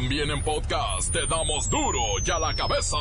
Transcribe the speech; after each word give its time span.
También 0.00 0.30
en 0.30 0.40
podcast 0.44 1.12
te 1.12 1.26
damos 1.26 1.68
duro 1.68 1.98
y 2.24 2.30
a 2.30 2.38
la 2.38 2.54
cabeza. 2.54 2.96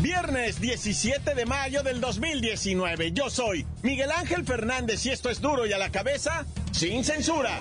Viernes 0.00 0.60
17 0.60 1.36
de 1.36 1.46
mayo 1.46 1.84
del 1.84 2.00
2019. 2.00 3.12
Yo 3.12 3.30
soy 3.30 3.64
Miguel 3.84 4.10
Ángel 4.10 4.44
Fernández 4.44 5.06
y 5.06 5.10
esto 5.10 5.30
es 5.30 5.40
duro 5.40 5.66
y 5.66 5.72
a 5.72 5.78
la 5.78 5.92
cabeza 5.92 6.44
sin 6.72 7.04
censura. 7.04 7.60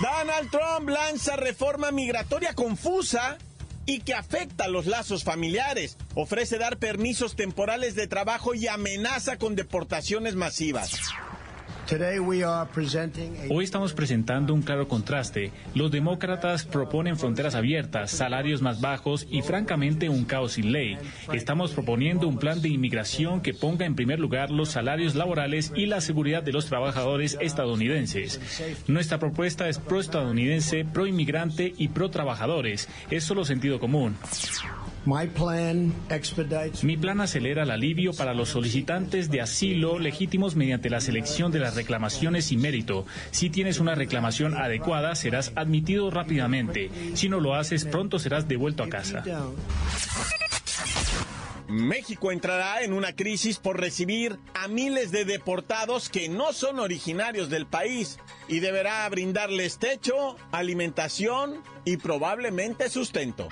Donald 0.00 0.50
Trump 0.50 0.88
lanza 0.88 1.36
reforma 1.36 1.90
migratoria 1.90 2.54
confusa 2.54 3.36
y 3.86 4.00
que 4.00 4.14
afecta 4.14 4.68
los 4.68 4.86
lazos 4.86 5.24
familiares. 5.24 5.96
Ofrece 6.14 6.58
dar 6.58 6.78
permisos 6.78 7.36
temporales 7.36 7.94
de 7.94 8.06
trabajo 8.06 8.54
y 8.54 8.66
amenaza 8.68 9.38
con 9.38 9.56
deportaciones 9.56 10.34
masivas. 10.34 10.90
Hoy 13.50 13.64
estamos 13.64 13.92
presentando 13.92 14.54
un 14.54 14.62
claro 14.62 14.88
contraste. 14.88 15.52
Los 15.74 15.90
demócratas 15.90 16.64
proponen 16.64 17.16
fronteras 17.16 17.54
abiertas, 17.54 18.10
salarios 18.10 18.62
más 18.62 18.80
bajos 18.80 19.26
y 19.30 19.42
francamente 19.42 20.08
un 20.08 20.24
caos 20.24 20.52
sin 20.52 20.72
ley. 20.72 20.96
Estamos 21.32 21.72
proponiendo 21.72 22.26
un 22.26 22.38
plan 22.38 22.62
de 22.62 22.68
inmigración 22.68 23.40
que 23.40 23.54
ponga 23.54 23.86
en 23.86 23.94
primer 23.94 24.18
lugar 24.18 24.50
los 24.50 24.70
salarios 24.70 25.14
laborales 25.14 25.72
y 25.76 25.86
la 25.86 26.00
seguridad 26.00 26.42
de 26.42 26.52
los 26.52 26.66
trabajadores 26.66 27.36
estadounidenses. 27.40 28.40
Nuestra 28.86 29.18
propuesta 29.18 29.68
es 29.68 29.78
pro-estadounidense, 29.78 30.84
pro-inmigrante 30.84 31.74
y 31.76 31.88
pro-trabajadores. 31.88 32.88
Es 33.10 33.24
solo 33.24 33.44
sentido 33.44 33.78
común. 33.78 34.16
Mi 36.82 36.96
plan 36.96 37.20
acelera 37.20 37.64
el 37.64 37.70
alivio 37.70 38.12
para 38.14 38.34
los 38.34 38.48
solicitantes 38.48 39.30
de 39.30 39.40
asilo 39.40 39.98
legítimos 39.98 40.56
mediante 40.56 40.90
la 40.90 41.00
selección 41.00 41.52
de 41.52 41.58
las 41.58 41.74
reclamaciones 41.74 42.52
y 42.52 42.56
mérito. 42.56 43.06
Si 43.30 43.50
tienes 43.50 43.80
una 43.80 43.94
reclamación 43.94 44.56
adecuada, 44.56 45.14
serás 45.14 45.52
admitido 45.56 46.10
rápidamente. 46.10 46.90
Si 47.14 47.28
no 47.28 47.40
lo 47.40 47.54
haces, 47.54 47.84
pronto 47.84 48.18
serás 48.18 48.48
devuelto 48.48 48.82
a 48.82 48.88
casa. 48.88 49.24
México 51.68 52.30
entrará 52.30 52.82
en 52.82 52.92
una 52.92 53.14
crisis 53.14 53.58
por 53.58 53.80
recibir 53.80 54.38
a 54.54 54.68
miles 54.68 55.10
de 55.10 55.24
deportados 55.24 56.08
que 56.08 56.28
no 56.28 56.52
son 56.52 56.78
originarios 56.78 57.50
del 57.50 57.66
país 57.66 58.18
y 58.48 58.60
deberá 58.60 59.08
brindarles 59.08 59.78
techo, 59.78 60.36
alimentación 60.52 61.62
y 61.84 61.96
probablemente 61.96 62.88
sustento. 62.90 63.48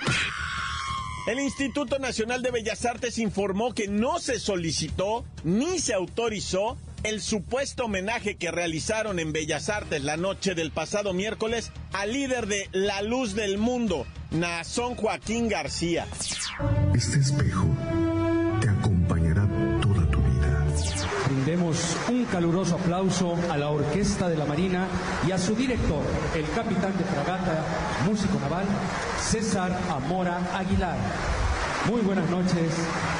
El 1.25 1.39
Instituto 1.39 1.99
Nacional 1.99 2.41
de 2.41 2.51
Bellas 2.51 2.85
Artes 2.85 3.17
informó 3.17 3.73
que 3.73 3.87
no 3.87 4.19
se 4.19 4.39
solicitó 4.39 5.23
ni 5.45 5.79
se 5.79 5.93
autorizó 5.93 6.77
el 7.03 7.21
supuesto 7.21 7.85
homenaje 7.85 8.35
que 8.35 8.51
realizaron 8.51 9.19
en 9.19 9.31
Bellas 9.31 9.69
Artes 9.69 10.03
la 10.03 10.17
noche 10.17 10.53
del 10.53 10.71
pasado 10.71 11.13
miércoles 11.13 11.71
al 11.93 12.11
líder 12.11 12.47
de 12.47 12.67
La 12.73 13.01
Luz 13.01 13.35
del 13.35 13.57
Mundo, 13.57 14.05
Nazón 14.31 14.95
Joaquín 14.95 15.47
García. 15.47 16.07
Este 16.93 17.19
espejo 17.19 17.67
Un 22.09 22.25
caluroso 22.25 22.75
aplauso 22.75 23.35
a 23.49 23.57
la 23.57 23.69
Orquesta 23.69 24.29
de 24.29 24.37
la 24.37 24.45
Marina 24.45 24.87
y 25.27 25.31
a 25.31 25.37
su 25.37 25.55
director, 25.55 26.03
el 26.35 26.49
capitán 26.51 26.95
de 26.97 27.03
fragata, 27.03 27.65
músico 28.05 28.39
naval, 28.39 28.65
César 29.19 29.75
Amora 29.89 30.39
Aguilar. 30.55 30.97
Muy 31.89 32.01
buenas 32.01 32.29
noches. 32.29 32.71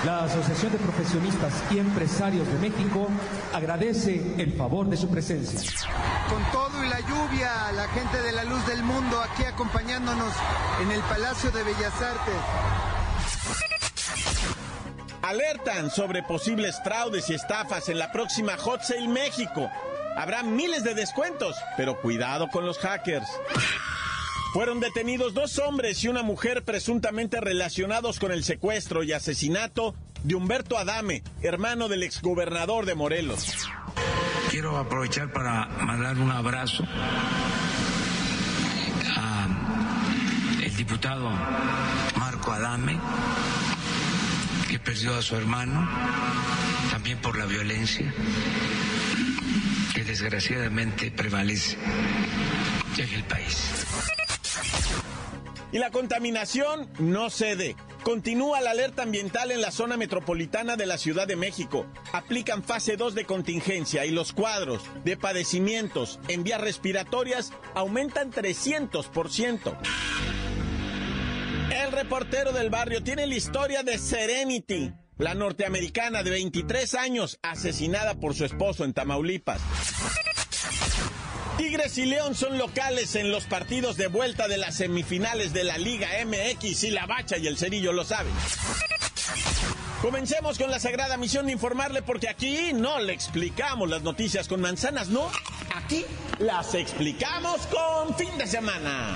La 0.05 0.23
Asociación 0.23 0.71
de 0.71 0.77
Profesionistas 0.77 1.53
y 1.71 1.79
Empresarios 1.79 2.47
de 2.47 2.59
México 2.59 3.07
agradece 3.53 4.35
el 4.37 4.53
favor 4.53 4.87
de 4.87 4.97
su 4.97 5.09
presencia. 5.09 5.71
Con 6.29 6.43
todo 6.51 6.83
y 6.83 6.89
la 6.89 6.99
lluvia, 7.01 7.71
la 7.75 7.87
gente 7.89 8.21
de 8.21 8.31
la 8.31 8.43
luz 8.43 8.65
del 8.67 8.83
mundo 8.83 9.19
aquí 9.19 9.43
acompañándonos 9.43 10.31
en 10.81 10.91
el 10.91 11.01
Palacio 11.01 11.51
de 11.51 11.63
Bellas 11.63 12.01
Artes. 12.01 12.92
Alertan 15.33 15.89
sobre 15.89 16.21
posibles 16.21 16.79
fraudes 16.83 17.27
y 17.31 17.33
estafas 17.33 17.89
en 17.89 17.97
la 17.97 18.11
próxima 18.11 18.55
Hot 18.55 18.83
Sale 18.83 19.07
México. 19.07 19.67
Habrá 20.15 20.43
miles 20.43 20.83
de 20.83 20.93
descuentos, 20.93 21.55
pero 21.75 21.99
cuidado 21.99 22.49
con 22.49 22.67
los 22.67 22.77
hackers. 22.77 23.25
Fueron 24.53 24.79
detenidos 24.79 25.33
dos 25.33 25.57
hombres 25.57 26.03
y 26.03 26.07
una 26.07 26.21
mujer 26.21 26.63
presuntamente 26.63 27.41
relacionados 27.41 28.19
con 28.19 28.31
el 28.31 28.43
secuestro 28.43 29.01
y 29.01 29.11
asesinato 29.11 29.95
de 30.21 30.35
Humberto 30.35 30.77
Adame, 30.77 31.23
hermano 31.41 31.87
del 31.87 32.03
exgobernador 32.03 32.85
de 32.85 32.93
Morelos. 32.93 33.55
Quiero 34.51 34.77
aprovechar 34.77 35.33
para 35.33 35.65
mandar 35.65 36.15
un 36.19 36.29
abrazo 36.29 36.83
al 39.17 40.75
diputado 40.75 41.31
Marco 42.19 42.51
Adame, 42.51 42.99
que 44.73 44.79
perdió 44.79 45.13
a 45.13 45.21
su 45.21 45.35
hermano, 45.35 45.87
también 46.89 47.19
por 47.19 47.37
la 47.37 47.45
violencia 47.45 48.11
que 49.93 50.03
desgraciadamente 50.03 51.11
prevalece 51.11 51.77
en 52.97 53.13
el 53.13 53.23
país. 53.25 53.69
Y 55.71 55.77
la 55.77 55.91
contaminación 55.91 56.89
no 56.97 57.29
cede. 57.29 57.75
Continúa 58.01 58.61
la 58.61 58.71
alerta 58.71 59.03
ambiental 59.03 59.51
en 59.51 59.61
la 59.61 59.69
zona 59.69 59.95
metropolitana 59.95 60.75
de 60.75 60.87
la 60.87 60.97
Ciudad 60.97 61.27
de 61.27 61.35
México. 61.35 61.85
Aplican 62.11 62.63
fase 62.63 62.97
2 62.97 63.13
de 63.13 63.25
contingencia 63.25 64.07
y 64.07 64.09
los 64.09 64.33
cuadros 64.33 64.81
de 65.03 65.17
padecimientos 65.17 66.19
en 66.29 66.43
vías 66.43 66.61
respiratorias 66.61 67.53
aumentan 67.75 68.31
300%. 68.31 70.32
Reportero 71.93 72.51
del 72.51 72.71
barrio 72.71 73.03
tiene 73.03 73.27
la 73.27 73.35
historia 73.35 73.83
de 73.83 73.99
Serenity, 73.99 74.91
la 75.19 75.35
norteamericana 75.35 76.23
de 76.23 76.31
23 76.31 76.95
años 76.95 77.37
asesinada 77.43 78.15
por 78.15 78.33
su 78.33 78.45
esposo 78.45 78.83
en 78.83 78.93
Tamaulipas. 78.93 79.61
Tigres 81.57 81.97
y 81.99 82.05
León 82.05 82.33
son 82.33 82.57
locales 82.57 83.15
en 83.15 83.31
los 83.31 83.45
partidos 83.45 83.95
de 83.95 84.07
vuelta 84.07 84.47
de 84.47 84.57
las 84.57 84.75
semifinales 84.75 85.53
de 85.53 85.63
la 85.63 85.77
Liga 85.77 86.09
MX 86.25 86.83
y 86.83 86.89
la 86.89 87.05
Bacha 87.05 87.37
y 87.37 87.45
el 87.45 87.57
Cerillo 87.57 87.93
lo 87.93 88.03
saben. 88.03 88.33
Comencemos 90.01 90.57
con 90.57 90.71
la 90.71 90.79
sagrada 90.79 91.15
misión 91.17 91.45
de 91.45 91.51
informarle 91.51 92.01
porque 92.01 92.27
aquí 92.27 92.73
no 92.73 92.99
le 92.99 93.13
explicamos 93.13 93.87
las 93.87 94.01
noticias 94.01 94.47
con 94.47 94.61
manzanas, 94.61 95.09
no. 95.09 95.29
Aquí 95.75 96.03
las 96.39 96.73
explicamos 96.73 97.61
con 97.67 98.15
fin 98.15 98.35
de 98.37 98.47
semana. 98.47 99.15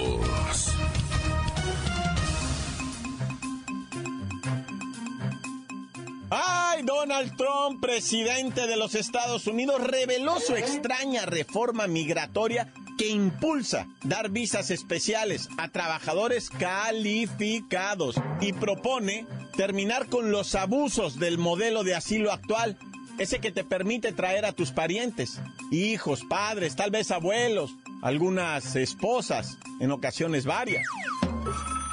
¡Ay! 6.33 6.83
Donald 6.83 7.35
Trump, 7.35 7.81
presidente 7.81 8.65
de 8.65 8.77
los 8.77 8.95
Estados 8.95 9.47
Unidos, 9.47 9.85
reveló 9.85 10.39
su 10.39 10.55
extraña 10.55 11.25
reforma 11.25 11.87
migratoria 11.87 12.73
que 12.97 13.09
impulsa 13.09 13.87
dar 14.03 14.29
visas 14.29 14.71
especiales 14.71 15.49
a 15.57 15.67
trabajadores 15.69 16.49
calificados 16.49 18.15
y 18.39 18.53
propone 18.53 19.27
terminar 19.57 20.07
con 20.07 20.31
los 20.31 20.55
abusos 20.55 21.19
del 21.19 21.37
modelo 21.37 21.83
de 21.83 21.95
asilo 21.95 22.31
actual, 22.31 22.77
ese 23.17 23.39
que 23.39 23.51
te 23.51 23.65
permite 23.65 24.13
traer 24.13 24.45
a 24.45 24.53
tus 24.53 24.71
parientes, 24.71 25.41
hijos, 25.69 26.21
padres, 26.29 26.77
tal 26.77 26.91
vez 26.91 27.11
abuelos, 27.11 27.71
algunas 28.01 28.75
esposas, 28.77 29.57
en 29.81 29.91
ocasiones 29.91 30.45
varias. 30.45 30.85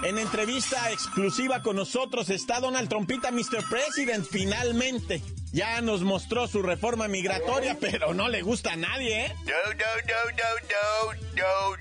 En 0.03 0.17
entrevista 0.17 0.93
exclusiva 0.93 1.61
con 1.61 1.75
nosotros 1.75 2.31
está 2.31 2.61
Donald 2.61 2.89
Trumpita, 2.89 3.33
Mr. 3.33 3.69
President, 3.69 4.25
finalmente. 4.31 5.23
Ya 5.53 5.81
nos 5.81 6.03
mostró 6.03 6.47
su 6.47 6.63
reforma 6.63 7.09
migratoria, 7.09 7.77
pero 7.81 8.15
no 8.15 8.29
le 8.29 8.43
gusta 8.43 8.75
a 8.75 8.77
nadie, 8.77 9.27
¿eh? 9.27 9.37
No, 9.45 9.73
no, 9.73 9.87
no, 10.07 11.15
no, 11.35 11.35
no, 11.35 11.77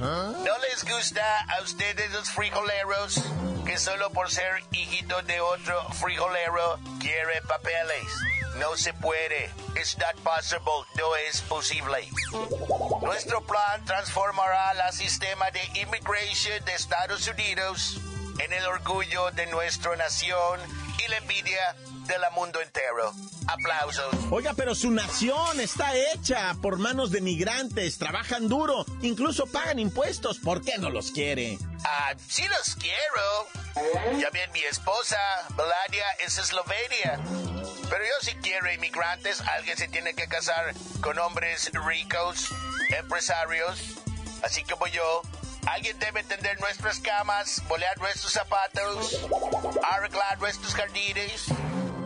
no. 0.00 0.44
¿No 0.44 0.58
les 0.70 0.84
gusta 0.84 1.40
a 1.40 1.62
ustedes 1.62 2.10
los 2.12 2.30
frijoleros 2.30 3.22
que 3.66 3.76
solo 3.78 4.10
por 4.10 4.30
ser 4.30 4.62
hijito 4.72 5.20
de 5.22 5.40
otro 5.40 5.88
frijolero 5.92 6.78
quiere 7.00 7.42
papeles? 7.46 8.06
No 8.58 8.76
se 8.76 8.92
puede. 8.94 9.50
It's 9.76 9.98
not 9.98 10.14
possible. 10.22 10.84
No 10.96 11.16
es 11.16 11.40
posible. 11.42 12.08
Nuestro 13.02 13.40
plan 13.42 13.84
transformará 13.84 14.72
el 14.72 14.92
sistema 14.92 15.50
de 15.50 15.64
inmigración 15.80 16.64
de 16.64 16.74
Estados 16.74 17.26
Unidos 17.28 17.98
en 18.38 18.52
el 18.52 18.64
orgullo 18.66 19.30
de 19.32 19.46
nuestra 19.46 19.96
nación 19.96 20.60
y 21.04 21.10
la 21.10 21.18
envidia 21.18 21.76
del 22.06 22.20
mundo 22.34 22.60
entero. 22.60 23.12
Aplausos. 23.46 24.14
Oiga, 24.30 24.54
pero 24.54 24.74
su 24.74 24.90
nación 24.90 25.60
está 25.60 25.94
hecha 25.94 26.54
por 26.62 26.78
manos 26.78 27.10
de 27.10 27.20
migrantes, 27.20 27.98
trabajan 27.98 28.48
duro, 28.48 28.86
incluso 29.02 29.46
pagan 29.46 29.78
impuestos. 29.78 30.38
¿Por 30.38 30.62
qué 30.62 30.78
no 30.78 30.90
los 30.90 31.10
quiere? 31.10 31.58
Ah, 31.84 32.14
sí 32.28 32.42
los 32.48 32.76
quiero. 32.76 34.18
Ya 34.18 34.30
bien, 34.30 34.50
mi 34.52 34.62
esposa, 34.62 35.18
Melania, 35.50 36.06
es 36.24 36.38
Eslovenia. 36.38 37.20
Pero 37.90 38.04
yo 38.04 38.12
sí 38.22 38.32
quiero 38.42 38.72
inmigrantes. 38.72 39.40
Alguien 39.40 39.76
se 39.76 39.88
tiene 39.88 40.14
que 40.14 40.26
casar 40.26 40.74
con 41.00 41.18
hombres 41.18 41.70
ricos, 41.86 42.48
empresarios, 42.96 43.78
así 44.42 44.62
como 44.64 44.86
yo. 44.86 45.22
Alguien 45.66 45.98
debe 45.98 46.22
tender 46.24 46.60
nuestras 46.60 46.98
camas, 47.00 47.62
bolear 47.68 47.96
nuestros 47.98 48.32
zapatos, 48.32 49.20
arreglar 49.82 50.38
nuestros 50.38 50.74
jardines 50.74 51.50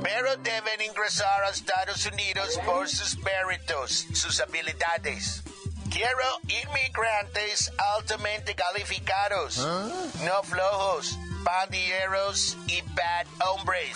pero 0.02 0.36
deben 0.36 0.80
ingresar 0.80 1.44
a 1.44 1.50
Estados 1.50 2.06
Unidos 2.06 2.58
por 2.64 2.88
sus 2.88 3.16
méritos, 3.18 4.06
sus 4.14 4.40
habilidades. 4.40 5.42
Quiero 5.90 6.40
inmigrantes 6.46 7.72
altamente 7.96 8.54
calificados, 8.54 9.58
no 9.58 10.42
flojos, 10.44 11.18
pandilleros 11.44 12.56
y 12.66 12.82
bad 12.82 13.26
hombres. 13.48 13.94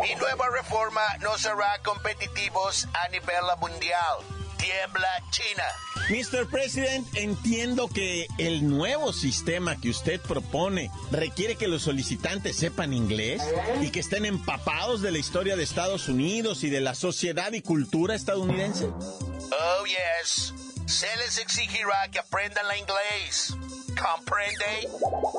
Mi 0.00 0.14
nueva 0.14 0.48
reforma 0.50 1.02
nos 1.20 1.44
hará 1.44 1.78
competitivos 1.82 2.86
a 2.94 3.08
nivel 3.08 3.44
mundial 3.60 4.37
tiembla 4.58 5.08
China. 5.30 5.64
Mr. 6.08 6.48
President, 6.48 7.06
entiendo 7.16 7.88
que 7.88 8.26
el 8.38 8.68
nuevo 8.68 9.12
sistema 9.12 9.80
que 9.80 9.90
usted 9.90 10.20
propone 10.20 10.90
requiere 11.10 11.56
que 11.56 11.68
los 11.68 11.82
solicitantes 11.82 12.56
sepan 12.56 12.92
inglés 12.92 13.42
y 13.80 13.90
que 13.90 14.00
estén 14.00 14.24
empapados 14.24 15.02
de 15.02 15.10
la 15.10 15.18
historia 15.18 15.56
de 15.56 15.62
Estados 15.62 16.08
Unidos 16.08 16.64
y 16.64 16.70
de 16.70 16.80
la 16.80 16.94
sociedad 16.94 17.52
y 17.52 17.62
cultura 17.62 18.14
estadounidense. 18.14 18.86
Oh, 18.86 19.84
yes. 19.86 20.54
Se 20.86 21.14
les 21.18 21.38
exigirá 21.38 22.08
que 22.10 22.18
aprendan 22.18 22.66
la 22.66 22.76
inglés. 22.76 23.54
¿Comprende? 23.88 24.88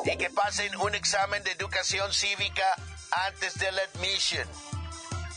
Y 0.05 0.17
que 0.17 0.29
pasen 0.29 0.75
un 0.77 0.93
examen 0.95 1.43
de 1.43 1.51
educación 1.51 2.13
cívica 2.13 2.75
antes 3.27 3.57
de 3.57 3.71
la 3.71 3.81
admisión. 3.93 4.47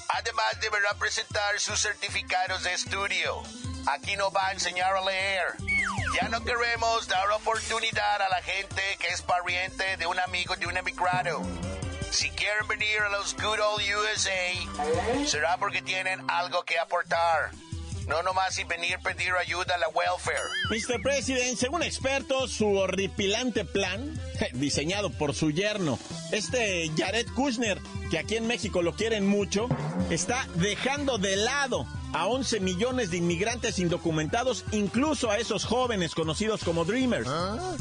Además, 0.09 0.61
deberá 0.61 0.93
presentar 0.99 1.59
sus 1.59 1.81
certificados 1.81 2.65
de 2.65 2.75
estudio. 2.75 3.43
Aquí 3.87 4.17
nos 4.17 4.35
va 4.35 4.49
a 4.49 4.53
enseñar 4.53 4.95
a 4.97 5.01
leer. 5.01 5.55
Ya 6.21 6.29
no 6.29 6.43
queremos 6.45 7.09
dar 7.09 7.31
oportunidad 7.33 8.23
a 8.23 8.29
la 8.29 8.43
gente 8.43 8.83
que 8.99 9.09
es 9.09 9.23
pariente 9.23 9.97
de 9.97 10.07
un 10.07 10.19
amigo 10.21 10.55
de 10.57 10.67
un 10.67 10.77
emigrado. 10.77 11.43
Si 12.11 12.31
quieren 12.31 12.69
venir 12.69 13.01
a 13.01 13.09
los 13.09 13.35
good 13.35 13.59
old 13.59 13.83
USA, 13.83 15.27
será 15.27 15.57
porque 15.57 15.83
tienen 15.83 16.23
algo 16.31 16.63
que 16.65 16.79
aportar. 16.79 17.51
No 18.07 18.23
nomás 18.23 18.59
y 18.59 18.65
venir 18.65 18.97
a 18.97 18.99
pedir 18.99 19.33
ayuda 19.35 19.75
a 19.75 19.79
la 19.79 19.89
welfare. 19.89 20.39
Mr. 20.71 21.01
President, 21.03 21.59
según 21.59 21.83
expertos, 21.83 22.53
su 22.53 22.77
horripilante 22.77 23.65
plan, 23.65 24.19
diseñado 24.53 25.11
por 25.11 25.35
su 25.35 25.51
yerno, 25.51 25.99
este 26.33 26.91
Jared 26.97 27.27
Kushner, 27.35 27.81
que 28.11 28.19
aquí 28.19 28.37
en 28.37 28.47
México 28.47 28.83
lo 28.83 28.95
quieren 28.95 29.27
mucho, 29.27 29.69
está 30.11 30.47
dejando 30.55 31.19
de 31.19 31.37
lado 31.37 31.87
a 32.13 32.27
11 32.27 32.61
millones 32.61 33.11
de 33.11 33.17
inmigrantes 33.19 33.79
indocumentados, 33.79 34.65
incluso 34.73 35.31
a 35.31 35.39
esos 35.39 35.65
jóvenes 35.65 36.15
conocidos 36.15 36.63
como 36.65 36.85
Dreamers. 36.85 37.27
Um, 37.29 37.79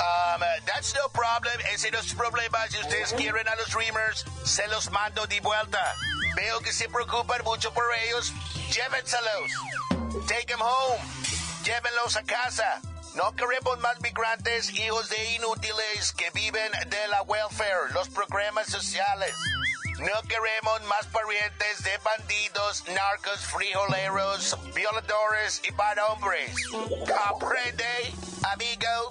that's 0.65 0.93
no 0.95 1.09
problem. 1.11 1.59
Ese 1.73 1.91
no 1.91 1.99
es 1.99 2.13
problema. 2.13 2.59
Si 2.69 2.77
ustedes 2.79 3.13
quieren 3.13 3.47
a 3.47 3.55
los 3.55 3.69
Dreamers, 3.71 4.25
se 4.43 4.67
los 4.67 4.89
mando 4.91 5.25
de 5.27 5.39
vuelta. 5.41 5.79
Veo 6.35 6.59
que 6.61 6.71
se 6.71 6.87
preocupan 6.87 7.43
mucho 7.43 7.73
por 7.73 7.83
ellos. 8.05 8.33
Llévenselos. 8.71 10.00
Take 10.27 10.47
them 10.47 10.59
home. 10.59 10.99
Llévenlos 11.63 12.15
a 12.17 12.23
casa. 12.23 12.81
No 13.15 13.33
queremos 13.33 13.79
más 13.79 13.99
migrantes, 14.01 14.69
hijos 14.71 15.09
de 15.09 15.35
inútiles 15.35 16.13
que 16.13 16.29
viven 16.31 16.71
de 16.89 17.07
la 17.09 17.21
welfare, 17.23 17.91
los 17.93 18.09
programas 18.09 18.67
sociales. 18.67 19.35
No 19.99 20.21
queremos 20.27 20.81
más 20.83 21.05
parientes 21.07 21.83
de 21.83 21.97
bandidos, 22.03 22.83
narcos, 22.87 23.39
frijoleros, 23.45 24.57
violadores 24.73 25.61
y 25.63 25.71
bad 25.71 25.97
hombres. 26.09 26.55
¿Comprende, 26.71 28.13
amigo? 28.51 29.09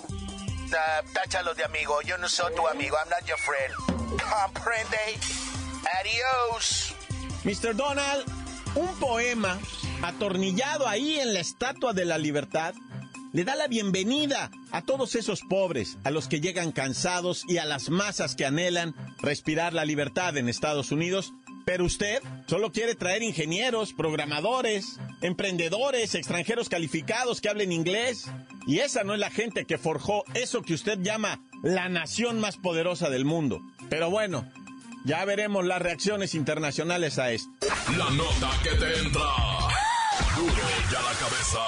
Uh, 0.71 1.13
táchalo 1.13 1.55
de 1.55 1.65
amigo. 1.65 2.01
Yo 2.03 2.19
no 2.19 2.29
soy 2.29 2.55
tu 2.55 2.67
amigo. 2.69 2.97
I'm 2.97 3.09
not 3.09 3.27
your 3.27 3.39
friend. 3.39 3.75
¿Comprende? 4.21 5.19
Adiós. 6.01 6.95
Mr. 7.45 7.75
Donald, 7.75 8.27
un 8.75 8.99
poema 8.99 9.59
atornillado 10.03 10.89
ahí 10.89 11.19
en 11.19 11.35
la 11.35 11.41
Estatua 11.41 11.93
de 11.93 12.05
la 12.05 12.19
Libertad 12.19 12.75
le 13.33 13.45
da 13.45 13.55
la 13.55 13.69
bienvenida 13.69 14.51
a 14.73 14.83
todos 14.83 15.15
esos 15.15 15.43
pobres, 15.43 15.99
a 16.03 16.11
los 16.11 16.27
que 16.27 16.41
llegan 16.41 16.73
cansados 16.73 17.45
y 17.47 17.59
a 17.59 17.65
las 17.65 17.89
masas 17.89 18.35
que 18.35 18.45
anhelan 18.45 18.95
respirar 19.23 19.73
la 19.73 19.85
libertad 19.85 20.37
en 20.37 20.49
Estados 20.49 20.91
Unidos. 20.91 21.33
Pero 21.65 21.85
usted 21.85 22.21
solo 22.47 22.73
quiere 22.73 22.97
traer 22.97 23.23
ingenieros, 23.23 23.93
programadores, 23.93 24.99
emprendedores, 25.21 26.17
extranjeros 26.17 26.69
calificados 26.69 27.41
que 27.41 27.49
hablen 27.49 27.71
inglés. 27.71 28.29
Y 28.67 28.81
esa 28.81 29.05
no 29.05 29.15
es 29.15 29.21
la 29.21 29.31
gente 29.31 29.65
que 29.65 29.79
forjó 29.79 30.25
eso 30.35 30.63
que 30.63 30.75
usted 30.75 30.99
llama 31.01 31.41
la 31.63 31.89
nación 31.89 32.41
más 32.41 32.57
poderosa 32.57 33.11
del 33.11 33.25
mundo. 33.25 33.61
Pero 33.89 34.11
bueno, 34.11 34.51
ya 35.05 35.25
veremos 35.25 35.65
las 35.65 35.81
reacciones 35.81 36.35
internacionales 36.35 37.19
a 37.19 37.31
esto. 37.31 37.51
La 37.97 38.11
nota 38.11 38.51
que 38.65 38.71
te 38.71 38.99
entra. 38.99 39.70
Cabeza. 41.31 41.61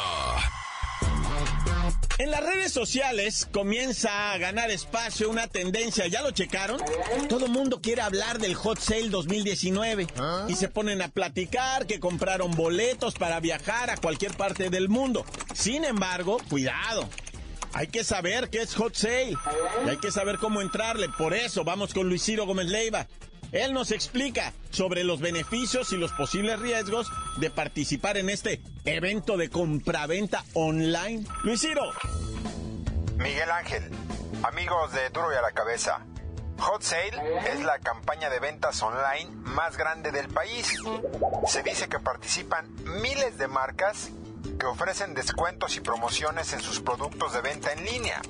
En 2.19 2.31
las 2.31 2.45
redes 2.45 2.73
sociales 2.73 3.49
comienza 3.51 4.33
a 4.33 4.39
ganar 4.39 4.71
espacio 4.71 5.31
una 5.31 5.47
tendencia, 5.47 6.07
¿ya 6.09 6.23
lo 6.23 6.31
checaron? 6.33 6.81
Todo 7.29 7.47
el 7.47 7.53
mundo 7.53 7.81
quiere 7.81 8.03
hablar 8.03 8.39
del 8.39 8.55
Hot 8.55 8.79
Sale 8.79 9.09
2019 9.09 10.07
y 10.49 10.55
se 10.55 10.69
ponen 10.69 11.01
a 11.03 11.09
platicar 11.09 11.87
que 11.87 12.01
compraron 12.01 12.53
boletos 12.53 13.15
para 13.15 13.41
viajar 13.41 13.91
a 13.91 13.97
cualquier 13.97 14.37
parte 14.37 14.69
del 14.69 14.89
mundo. 14.89 15.25
Sin 15.55 15.85
embargo, 15.85 16.39
cuidado, 16.51 17.09
hay 17.73 17.87
que 17.87 18.05
saber 18.05 18.51
qué 18.51 18.63
es 18.63 18.75
Hot 18.75 18.95
Sale 18.95 19.37
y 19.87 19.89
hay 19.89 19.97
que 19.99 20.11
saber 20.11 20.39
cómo 20.39 20.61
entrarle. 20.61 21.09
Por 21.17 21.35
eso 21.35 21.65
vamos 21.65 21.95
con 21.95 22.09
Luis 22.09 22.23
Ciro 22.25 22.47
Gómez 22.47 22.67
Leiva. 22.67 23.07
Él 23.53 23.75
nos 23.75 23.91
explica 23.91 24.55
sobre 24.71 25.05
los 25.05 25.21
beneficios 25.21 25.93
y 25.93 25.99
los 25.99 26.11
posibles 26.13 26.59
riesgos 26.59 27.13
de 27.37 27.51
participar 27.51 28.17
en 28.17 28.31
este 28.31 28.63
evento 28.87 29.37
de 29.37 29.51
compraventa 29.51 30.43
online. 30.55 31.27
Luis 31.45 31.61
Ciro. 31.61 31.83
Miguel 33.19 33.51
Ángel, 33.51 33.91
amigos 34.43 34.93
de 34.93 35.11
Duro 35.11 35.33
y 35.33 35.37
a 35.37 35.43
la 35.43 35.53
Cabeza. 35.53 36.01
Hot 36.61 36.83
Sale 36.83 37.13
es 37.53 37.63
la 37.63 37.79
campaña 37.79 38.31
de 38.31 38.41
ventas 38.41 38.83
online 38.83 39.31
más 39.43 39.77
grande 39.77 40.13
del 40.13 40.29
país. 40.29 40.79
Se 41.47 41.63
dice 41.63 41.89
que 41.89 41.99
participan 41.99 42.73
miles 43.03 43.37
de 43.37 43.49
marcas 43.49 44.11
que 44.59 44.67
ofrecen 44.67 45.13
descuentos 45.13 45.77
y 45.77 45.81
promociones 45.81 46.55
en 46.55 46.61
sus 46.61 46.81
productos 46.81 47.35
de 47.35 47.43
venta 47.43 47.73
en 47.73 47.85
línea. 47.85 48.23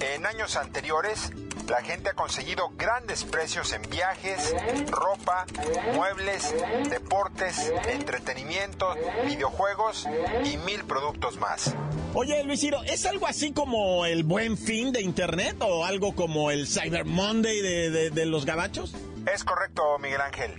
En 0.00 0.26
años 0.26 0.56
anteriores, 0.56 1.32
la 1.68 1.82
gente 1.82 2.10
ha 2.10 2.14
conseguido 2.14 2.70
grandes 2.76 3.24
precios 3.24 3.72
en 3.72 3.82
viajes, 3.82 4.54
ropa, 4.88 5.46
muebles, 5.94 6.54
deportes, 6.90 7.72
entretenimiento, 7.88 8.94
videojuegos 9.26 10.06
y 10.44 10.56
mil 10.58 10.84
productos 10.84 11.38
más. 11.38 11.74
Oye, 12.14 12.44
Luis 12.44 12.60
Ciro, 12.60 12.82
¿es 12.84 13.06
algo 13.06 13.26
así 13.26 13.52
como 13.52 14.06
el 14.06 14.22
buen 14.24 14.56
fin 14.56 14.92
de 14.92 15.02
Internet 15.02 15.56
o 15.60 15.84
algo 15.84 16.14
como 16.14 16.50
el 16.50 16.66
Cyber 16.68 17.04
Monday 17.04 17.60
de, 17.60 18.10
de 18.10 18.26
los 18.26 18.44
gabachos? 18.44 18.94
Es 19.32 19.42
correcto, 19.42 19.98
Miguel 19.98 20.20
Ángel. 20.20 20.52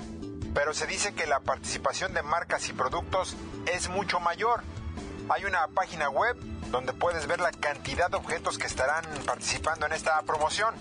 Pero 0.54 0.74
se 0.74 0.88
dice 0.88 1.14
que 1.14 1.28
la 1.28 1.42
participación 1.42 2.14
de 2.14 2.24
marcas 2.24 2.68
y 2.70 2.74
productos 2.74 3.36
es 3.74 3.90
mucho 3.90 4.20
mayor. 4.20 4.64
Hay 5.28 5.44
una 5.44 5.68
página 5.68 6.10
web 6.10 6.38
donde 6.72 6.94
puedes 6.94 7.26
ver 7.26 7.40
la 7.40 7.52
cantidad 7.52 8.10
de 8.12 8.18
objetos 8.18 8.58
que 8.58 8.68
estarán 8.68 9.04
participando 9.26 9.88
en 9.88 9.94
esta 9.94 10.22
promoción. 10.22 10.76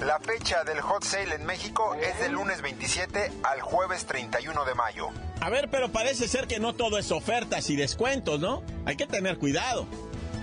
La 0.00 0.18
fecha 0.18 0.64
del 0.64 0.80
hot 0.80 1.02
sale 1.04 1.34
en 1.34 1.46
México 1.46 1.94
es 1.94 2.18
del 2.18 2.32
lunes 2.32 2.60
27 2.60 3.32
al 3.42 3.60
jueves 3.62 4.04
31 4.06 4.64
de 4.64 4.74
mayo. 4.74 5.08
A 5.40 5.48
ver, 5.48 5.70
pero 5.70 5.90
parece 5.90 6.28
ser 6.28 6.46
que 6.46 6.60
no 6.60 6.74
todo 6.74 6.98
es 6.98 7.10
ofertas 7.10 7.70
y 7.70 7.76
descuentos, 7.76 8.38
¿no? 8.38 8.62
Hay 8.84 8.96
que 8.96 9.06
tener 9.06 9.38
cuidado. 9.38 9.86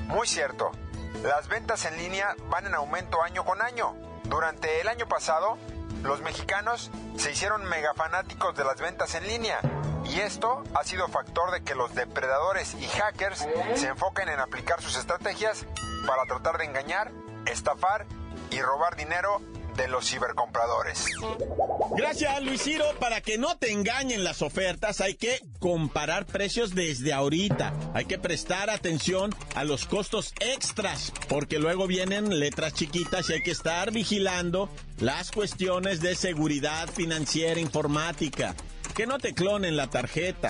Muy 0.07 0.27
cierto. 0.27 0.71
Las 1.23 1.47
ventas 1.47 1.85
en 1.85 1.97
línea 1.97 2.35
van 2.49 2.65
en 2.65 2.73
aumento 2.73 3.21
año 3.21 3.45
con 3.45 3.61
año. 3.61 3.95
Durante 4.23 4.81
el 4.81 4.87
año 4.87 5.07
pasado, 5.07 5.57
los 6.03 6.21
mexicanos 6.21 6.91
se 7.17 7.31
hicieron 7.31 7.63
mega 7.65 7.93
fanáticos 7.93 8.55
de 8.55 8.63
las 8.63 8.79
ventas 8.79 9.13
en 9.15 9.27
línea 9.27 9.59
Y 10.05 10.19
esto 10.19 10.63
ha 10.73 10.83
sido 10.83 11.07
factor 11.07 11.51
de 11.51 11.63
que 11.63 11.75
los 11.75 11.93
depredadores 11.95 12.73
y 12.75 12.87
hackers 12.87 13.47
se 13.75 13.87
enfoquen 13.87 14.29
en 14.29 14.39
aplicar 14.39 14.81
sus 14.81 14.97
estrategias 14.97 15.65
para 16.07 16.25
tratar 16.25 16.57
de 16.57 16.65
engañar, 16.65 17.11
estafar 17.45 18.05
y 18.49 18.61
robar 18.61 18.95
dinero 18.95 19.41
de 19.75 19.87
los 19.87 20.09
cibercompradores. 20.09 21.05
Gracias, 21.95 22.43
Luis 22.43 22.63
Ciro. 22.63 22.85
Para 22.99 23.21
que 23.21 23.37
no 23.37 23.57
te 23.57 23.71
engañen 23.71 24.23
las 24.23 24.41
ofertas, 24.41 25.01
hay 25.01 25.15
que 25.15 25.41
comparar 25.59 26.25
precios 26.25 26.75
desde 26.75 27.13
ahorita. 27.13 27.73
Hay 27.93 28.05
que 28.05 28.19
prestar 28.19 28.69
atención 28.69 29.33
a 29.55 29.63
los 29.63 29.85
costos 29.85 30.33
extras, 30.39 31.13
porque 31.27 31.59
luego 31.59 31.87
vienen 31.87 32.39
letras 32.39 32.73
chiquitas 32.73 33.29
y 33.29 33.33
hay 33.33 33.43
que 33.43 33.51
estar 33.51 33.91
vigilando 33.91 34.69
las 34.99 35.31
cuestiones 35.31 36.01
de 36.01 36.15
seguridad 36.15 36.89
financiera 36.89 37.59
informática. 37.59 38.55
Que 38.95 39.07
no 39.07 39.19
te 39.19 39.33
clonen 39.33 39.77
la 39.77 39.89
tarjeta. 39.89 40.49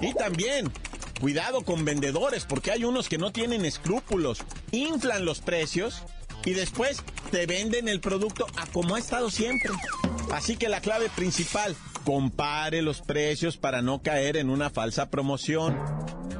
Y 0.00 0.14
también 0.14 0.72
Cuidado 1.20 1.60
con 1.60 1.84
vendedores, 1.84 2.46
porque 2.46 2.70
hay 2.70 2.84
unos 2.84 3.10
que 3.10 3.18
no 3.18 3.30
tienen 3.30 3.66
escrúpulos, 3.66 4.38
inflan 4.72 5.26
los 5.26 5.40
precios 5.40 6.02
y 6.44 6.52
después 6.52 7.02
te 7.30 7.46
venden 7.46 7.88
el 7.88 8.00
producto 8.00 8.46
a 8.56 8.66
como 8.66 8.94
ha 8.94 8.98
estado 8.98 9.30
siempre. 9.30 9.70
Así 10.32 10.56
que 10.56 10.68
la 10.68 10.80
clave 10.80 11.10
principal, 11.10 11.76
compare 12.04 12.82
los 12.82 13.02
precios 13.02 13.56
para 13.56 13.82
no 13.82 14.02
caer 14.02 14.36
en 14.36 14.50
una 14.50 14.70
falsa 14.70 15.10
promoción. 15.10 15.78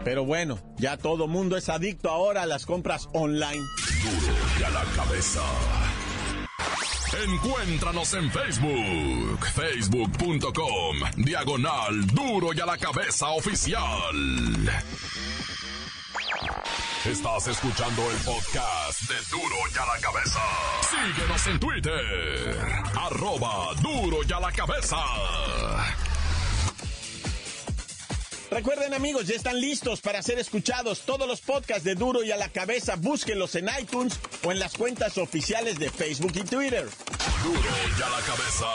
Pero 0.04 0.25
bueno, 0.25 0.59
ya 0.78 0.97
todo 0.97 1.28
mundo 1.28 1.57
es 1.57 1.69
adicto 1.69 2.11
ahora 2.11 2.42
a 2.42 2.47
las 2.47 2.66
compras 2.66 3.09
online. 3.12 3.61
Duro 4.02 4.35
y 4.59 4.62
a 4.62 4.71
la 4.71 4.85
cabeza. 4.97 5.42
Encuéntranos 7.25 8.14
en 8.14 8.30
Facebook, 8.30 9.47
facebook.com, 9.52 10.97
diagonal 11.16 12.07
duro 12.07 12.54
y 12.54 12.61
a 12.61 12.66
la 12.66 12.78
cabeza 12.78 13.30
oficial. 13.30 13.83
Estás 17.04 17.49
escuchando 17.49 18.11
el 18.11 18.16
podcast 18.19 19.00
de 19.09 19.14
Duro 19.30 19.57
y 19.75 19.78
a 19.78 19.87
la 19.87 19.99
Cabeza. 20.02 20.40
Síguenos 20.90 21.47
en 21.47 21.59
Twitter. 21.59 22.59
Arroba 22.95 23.75
Duro 23.80 24.19
y 24.23 24.30
a 24.30 24.38
la 24.38 24.52
Cabeza. 24.52 24.99
Recuerden 28.50 28.92
amigos, 28.92 29.26
ya 29.28 29.35
están 29.35 29.59
listos 29.59 30.02
para 30.02 30.23
ser 30.23 30.38
escuchados 30.38 31.00
todos 31.07 31.26
los 31.26 31.40
podcasts 31.40 31.85
de 31.85 31.95
Duro 31.95 32.23
y 32.23 32.33
a 32.33 32.37
la 32.37 32.50
Cabeza. 32.50 32.97
Búsquenlos 32.97 33.54
en 33.54 33.71
iTunes 33.80 34.21
o 34.45 34.52
en 34.52 34.59
las 34.59 34.75
cuentas 34.75 35.16
oficiales 35.16 35.78
de 35.78 35.88
Facebook 35.88 36.33
y 36.35 36.42
Twitter. 36.42 36.87
Duro 37.42 37.61
y 37.99 38.02
a 38.02 38.09
la 38.11 38.21
Cabeza. 38.26 38.66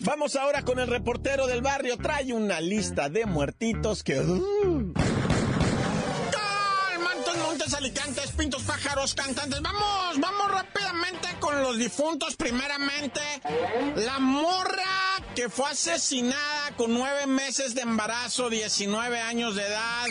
Vamos 0.00 0.36
ahora 0.36 0.62
con 0.62 0.78
el 0.78 0.88
reportero 0.88 1.46
del 1.46 1.62
barrio. 1.62 1.96
Trae 1.96 2.34
una 2.34 2.60
lista 2.60 3.08
de 3.08 3.24
muertitos 3.24 4.02
que... 4.02 4.20
uh, 4.20 4.92
pintos, 8.36 8.62
pájaros, 8.62 9.14
cantantes. 9.14 9.60
Vamos, 9.62 10.18
vamos 10.18 10.50
rápidamente 10.50 11.28
con 11.40 11.62
los 11.62 11.78
difuntos. 11.78 12.36
Primeramente, 12.36 13.20
la 13.96 14.18
morra 14.18 14.84
que 15.34 15.48
fue 15.48 15.70
asesinada 15.70 16.72
con 16.76 16.92
nueve 16.92 17.26
meses 17.26 17.74
de 17.74 17.82
embarazo, 17.82 18.50
19 18.50 19.20
años 19.20 19.54
de 19.54 19.66
edad, 19.66 20.06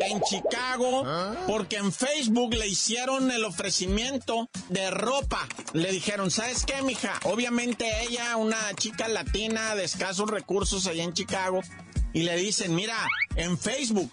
en 0.00 0.20
Chicago, 0.22 1.04
porque 1.46 1.76
en 1.76 1.92
Facebook 1.92 2.54
le 2.54 2.66
hicieron 2.66 3.30
el 3.30 3.44
ofrecimiento 3.44 4.48
de 4.68 4.90
ropa. 4.90 5.46
Le 5.72 5.92
dijeron, 5.92 6.30
¿sabes 6.30 6.64
qué, 6.64 6.82
mija? 6.82 7.18
Obviamente 7.24 8.02
ella, 8.02 8.36
una 8.36 8.74
chica 8.74 9.08
latina 9.08 9.74
de 9.74 9.84
escasos 9.84 10.30
recursos 10.30 10.86
allá 10.86 11.04
en 11.04 11.12
Chicago, 11.12 11.60
y 12.12 12.22
le 12.22 12.36
dicen, 12.36 12.74
mira, 12.74 12.96
en 13.36 13.56
Facebook, 13.58 14.10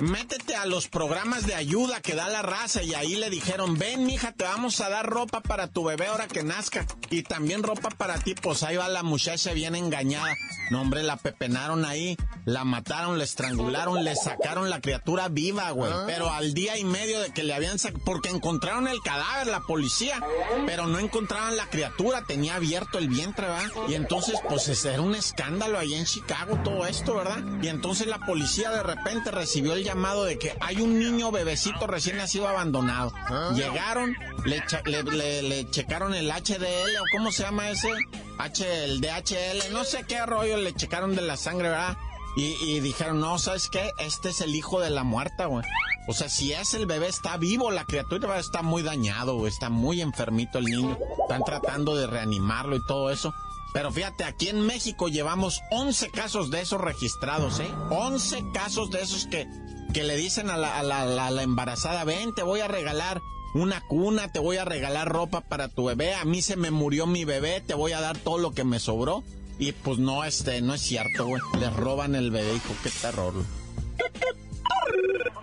métete 0.00 0.54
a 0.54 0.66
los 0.66 0.88
programas 0.88 1.46
de 1.46 1.54
ayuda 1.54 2.00
que 2.00 2.14
da 2.14 2.28
la 2.28 2.42
raza 2.42 2.82
y 2.82 2.94
ahí 2.94 3.16
le 3.16 3.30
dijeron, 3.30 3.78
ven 3.78 4.06
mija, 4.06 4.32
te 4.32 4.44
vamos 4.44 4.80
a 4.80 4.88
dar 4.88 5.06
ropa 5.06 5.40
para 5.40 5.68
tu 5.68 5.84
bebé 5.84 6.06
ahora 6.06 6.26
que 6.26 6.42
nazca 6.42 6.86
y 7.10 7.22
también 7.22 7.62
ropa 7.62 7.90
para 7.90 8.18
ti, 8.18 8.34
pues 8.34 8.62
ahí 8.62 8.76
va 8.76 8.88
la 8.88 9.02
muchacha 9.02 9.52
bien 9.52 9.74
engañada. 9.74 10.34
No 10.70 10.80
hombre, 10.80 11.02
la 11.02 11.16
pepenaron 11.16 11.84
ahí, 11.84 12.16
la 12.44 12.64
mataron, 12.64 13.18
la 13.18 13.24
estrangularon, 13.24 14.04
le 14.04 14.14
sacaron 14.14 14.70
la 14.70 14.80
criatura 14.80 15.28
viva, 15.28 15.70
güey. 15.72 15.92
Pero 16.06 16.32
al 16.32 16.54
día 16.54 16.78
y 16.78 16.84
medio 16.84 17.20
de 17.20 17.30
que 17.30 17.42
le 17.42 17.54
habían 17.54 17.78
sacado, 17.78 18.04
porque 18.04 18.28
encontraron 18.28 18.86
el 18.86 19.00
cadáver, 19.00 19.48
la 19.48 19.60
policía, 19.60 20.22
pero 20.66 20.86
no 20.86 20.98
encontraban 20.98 21.56
la 21.56 21.68
criatura, 21.68 22.22
tenía 22.26 22.54
abierto 22.54 22.98
el 22.98 23.08
vientre, 23.08 23.46
¿verdad? 23.46 23.70
Y 23.88 23.94
entonces, 23.94 24.38
pues 24.48 24.68
ese 24.68 24.92
era 24.92 25.02
un 25.02 25.14
escándalo 25.14 25.78
ahí 25.78 25.94
en 25.94 26.04
Chicago 26.04 26.60
todo 26.62 26.86
esto, 26.86 27.16
¿verdad? 27.16 27.42
Y 27.62 27.68
entonces 27.68 28.06
la 28.06 28.18
policía 28.18 28.70
de 28.70 28.82
repente 28.82 29.30
recibió 29.30 29.72
el 29.74 29.82
llamado 29.94 30.24
de 30.24 30.38
que 30.38 30.54
hay 30.60 30.80
un 30.80 30.98
niño 30.98 31.30
bebecito 31.30 31.86
recién 31.86 32.16
nacido 32.16 32.48
abandonado. 32.48 33.12
Llegaron, 33.54 34.16
le, 34.44 34.62
le, 34.84 35.02
le- 35.02 35.42
le 35.42 35.70
checaron 35.70 36.14
el 36.14 36.30
HDL 36.30 36.96
o 37.00 37.04
cómo 37.12 37.30
se 37.32 37.42
llama 37.42 37.70
ese, 37.70 37.90
H, 38.38 38.84
el 38.84 39.00
DHL, 39.00 39.72
no 39.72 39.84
sé 39.84 40.04
qué 40.08 40.24
rollo, 40.26 40.56
le 40.56 40.72
checaron 40.74 41.14
de 41.14 41.22
la 41.22 41.36
sangre, 41.36 41.68
¿verdad? 41.68 41.96
Y, 42.36 42.54
y 42.64 42.80
dijeron, 42.80 43.20
no, 43.20 43.38
¿sabes 43.38 43.68
qué? 43.68 43.92
Este 43.98 44.28
es 44.30 44.40
el 44.40 44.54
hijo 44.54 44.80
de 44.80 44.90
la 44.90 45.02
muerta, 45.04 45.46
güey. 45.46 45.64
O 46.08 46.14
sea, 46.14 46.28
si 46.28 46.52
es 46.52 46.74
el 46.74 46.86
bebé, 46.86 47.08
está 47.08 47.36
vivo, 47.36 47.70
la 47.70 47.84
criatura 47.84 48.38
está 48.38 48.62
muy 48.62 48.82
dañado, 48.82 49.34
güey, 49.36 49.52
está 49.52 49.68
muy 49.68 50.00
enfermito 50.00 50.58
el 50.58 50.64
niño. 50.66 50.96
Están 51.22 51.42
tratando 51.44 51.94
de 51.96 52.06
reanimarlo 52.06 52.76
y 52.76 52.84
todo 52.86 53.10
eso. 53.10 53.34
Pero 53.72 53.92
fíjate, 53.92 54.24
aquí 54.24 54.48
en 54.48 54.62
México 54.62 55.06
llevamos 55.08 55.60
11 55.70 56.10
casos 56.10 56.50
de 56.50 56.60
esos 56.62 56.80
registrados, 56.80 57.60
¿eh? 57.60 57.70
11 57.90 58.44
casos 58.52 58.90
de 58.90 59.00
esos 59.02 59.26
que, 59.26 59.46
que 59.92 60.04
le 60.04 60.16
dicen 60.16 60.50
a 60.50 60.56
la, 60.56 60.78
a 60.78 60.82
la- 60.82 61.04
la- 61.04 61.30
la 61.30 61.42
embarazada, 61.42 62.04
ven, 62.04 62.34
te 62.34 62.42
voy 62.42 62.60
a 62.60 62.68
regalar 62.68 63.20
una 63.54 63.80
cuna, 63.88 64.30
te 64.30 64.38
voy 64.38 64.56
a 64.58 64.64
regalar 64.64 65.08
ropa 65.08 65.40
para 65.40 65.68
tu 65.68 65.86
bebé, 65.86 66.14
a 66.14 66.24
mí 66.24 66.40
se 66.42 66.56
me 66.56 66.70
murió 66.70 67.06
mi 67.06 67.24
bebé, 67.24 67.60
te 67.60 67.74
voy 67.74 67.92
a 67.92 68.00
dar 68.00 68.16
todo 68.16 68.38
lo 68.38 68.52
que 68.52 68.64
me 68.64 68.78
sobró. 68.78 69.24
Y 69.58 69.72
pues 69.72 69.98
no, 69.98 70.24
este, 70.24 70.62
no 70.62 70.72
es 70.74 70.80
cierto, 70.80 71.26
güey. 71.26 71.42
Les 71.58 71.70
roban 71.74 72.14
el 72.14 72.30
bebé, 72.30 72.54
hijo, 72.54 72.74
qué 72.82 72.88
terror. 72.88 73.34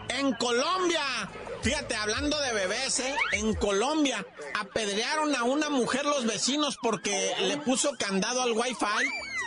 En 0.09 0.33
Colombia, 0.33 1.03
fíjate, 1.61 1.93
hablando 1.95 2.39
de 2.39 2.53
bebés, 2.53 2.99
¿eh? 2.99 3.15
En 3.33 3.53
Colombia 3.53 4.25
apedrearon 4.59 5.35
a 5.35 5.43
una 5.43 5.69
mujer 5.69 6.05
los 6.05 6.25
vecinos 6.25 6.77
porque 6.81 7.33
le 7.41 7.57
puso 7.57 7.91
candado 7.99 8.41
al 8.41 8.53
wifi. 8.53 8.85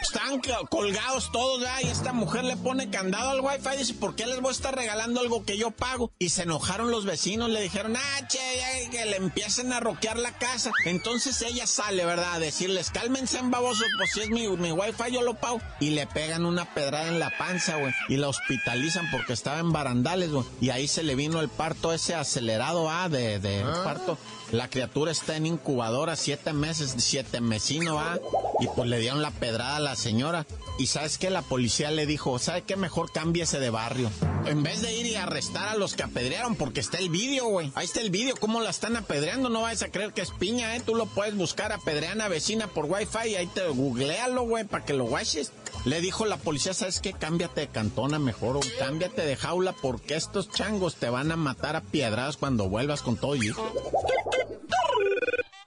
Están 0.02 0.40
colgados 0.70 1.30
todos, 1.32 1.60
¿verdad? 1.60 1.78
Y 1.82 1.88
esta 1.88 2.12
mujer 2.12 2.44
le 2.44 2.56
pone 2.56 2.90
candado 2.90 3.30
al 3.30 3.40
wifi 3.40 3.74
y 3.74 3.78
dice, 3.78 3.94
¿por 3.94 4.16
qué 4.16 4.26
les 4.26 4.40
voy 4.40 4.48
a 4.48 4.52
estar 4.52 4.74
regalando 4.74 5.20
algo 5.20 5.44
que 5.44 5.58
yo 5.58 5.70
pago? 5.70 6.10
Y 6.18 6.30
se 6.30 6.42
enojaron 6.42 6.90
los 6.90 7.04
vecinos, 7.04 7.50
le 7.50 7.60
dijeron, 7.60 7.96
ah, 7.96 8.26
che, 8.26 8.38
ya, 8.56 8.90
que 8.90 9.04
le 9.06 9.16
empiecen 9.16 9.72
a 9.72 9.80
roquear 9.80 10.18
la 10.18 10.32
casa. 10.32 10.72
Entonces 10.84 11.40
ella 11.42 11.66
sale, 11.66 12.04
¿verdad? 12.04 12.34
A 12.34 12.38
decirles, 12.38 12.90
cálmense 12.90 13.38
en 13.38 13.50
babosos, 13.50 13.86
pues 13.98 14.12
si 14.12 14.20
es 14.20 14.30
mi, 14.30 14.48
mi 14.48 14.72
wifi 14.72 15.12
yo 15.12 15.22
lo 15.22 15.34
pago. 15.34 15.60
Y 15.80 15.90
le 15.90 16.06
pegan 16.06 16.46
una 16.46 16.64
pedrada 16.74 17.08
en 17.08 17.18
la 17.18 17.36
panza, 17.36 17.76
güey. 17.76 17.92
Y 18.08 18.16
la 18.16 18.28
hospitalizan 18.28 19.10
porque 19.10 19.32
estaba 19.32 19.58
en 19.58 19.72
barandales, 19.72 20.30
güey. 20.30 20.46
Y 20.60 20.70
ahí 20.70 20.88
se 20.88 21.02
le 21.02 21.14
vino 21.14 21.40
el 21.40 21.48
parto 21.48 21.92
ese 21.92 22.14
acelerado, 22.14 22.90
ah, 22.90 23.08
de, 23.08 23.38
de 23.38 23.62
parto. 23.84 24.18
La 24.52 24.68
criatura 24.68 25.12
está 25.12 25.36
en 25.36 25.46
incubadora 25.46 26.16
siete 26.16 26.52
meses, 26.52 26.94
siete 26.98 27.40
mesino, 27.40 28.00
ah. 28.00 28.18
Y 28.58 28.66
pues 28.68 28.88
le 28.88 28.98
dieron 28.98 29.22
la 29.22 29.30
pedrada 29.30 29.76
a 29.76 29.80
la 29.80 29.96
señora. 29.96 30.46
Y 30.78 30.86
sabes 30.86 31.18
que 31.18 31.30
la 31.30 31.42
policía 31.42 31.90
le 31.90 32.06
dijo, 32.06 32.38
¿sabe 32.38 32.62
qué? 32.62 32.76
Mejor 32.76 33.12
cámbiese 33.12 33.60
de 33.60 33.70
barrio. 33.70 34.10
En 34.46 34.62
vez 34.62 34.82
de 34.82 34.92
ir 34.96 35.06
y 35.06 35.14
arrestar 35.14 35.68
a 35.68 35.76
los 35.76 35.94
que 35.94 36.02
apedrearon, 36.02 36.56
porque 36.56 36.80
está 36.80 36.98
el 36.98 37.10
vídeo, 37.10 37.46
güey. 37.46 37.70
Ahí 37.74 37.84
está 37.84 38.00
el 38.00 38.10
vídeo, 38.10 38.34
cómo 38.40 38.60
la 38.60 38.70
están 38.70 38.96
apedreando. 38.96 39.48
No 39.50 39.62
vayas 39.62 39.82
a 39.82 39.90
creer 39.90 40.12
que 40.12 40.22
es 40.22 40.30
piña, 40.30 40.74
¿eh? 40.74 40.82
Tú 40.84 40.94
lo 40.94 41.06
puedes 41.06 41.36
buscar, 41.36 41.72
apedrean 41.72 42.20
a 42.20 42.28
vecina 42.28 42.66
por 42.66 42.86
wifi 42.86 43.28
y 43.28 43.36
ahí 43.36 43.46
te 43.46 43.66
googlealo, 43.68 44.42
güey, 44.42 44.64
para 44.64 44.84
que 44.84 44.94
lo 44.94 45.04
guaches. 45.04 45.52
Le 45.84 46.00
dijo 46.00 46.26
la 46.26 46.36
policía, 46.36 46.74
¿sabes 46.74 47.00
qué? 47.00 47.12
Cámbiate 47.12 47.62
de 47.62 47.68
cantona 47.68 48.18
mejor, 48.18 48.56
o 48.56 48.60
cámbiate 48.78 49.22
de 49.22 49.36
jaula, 49.36 49.74
porque 49.80 50.16
estos 50.16 50.50
changos 50.50 50.96
te 50.96 51.08
van 51.08 51.30
a 51.32 51.36
matar 51.36 51.76
a 51.76 51.80
piedradas 51.80 52.36
cuando 52.36 52.68
vuelvas 52.68 53.02
con 53.02 53.16
todo 53.16 53.36
y... 53.36 53.52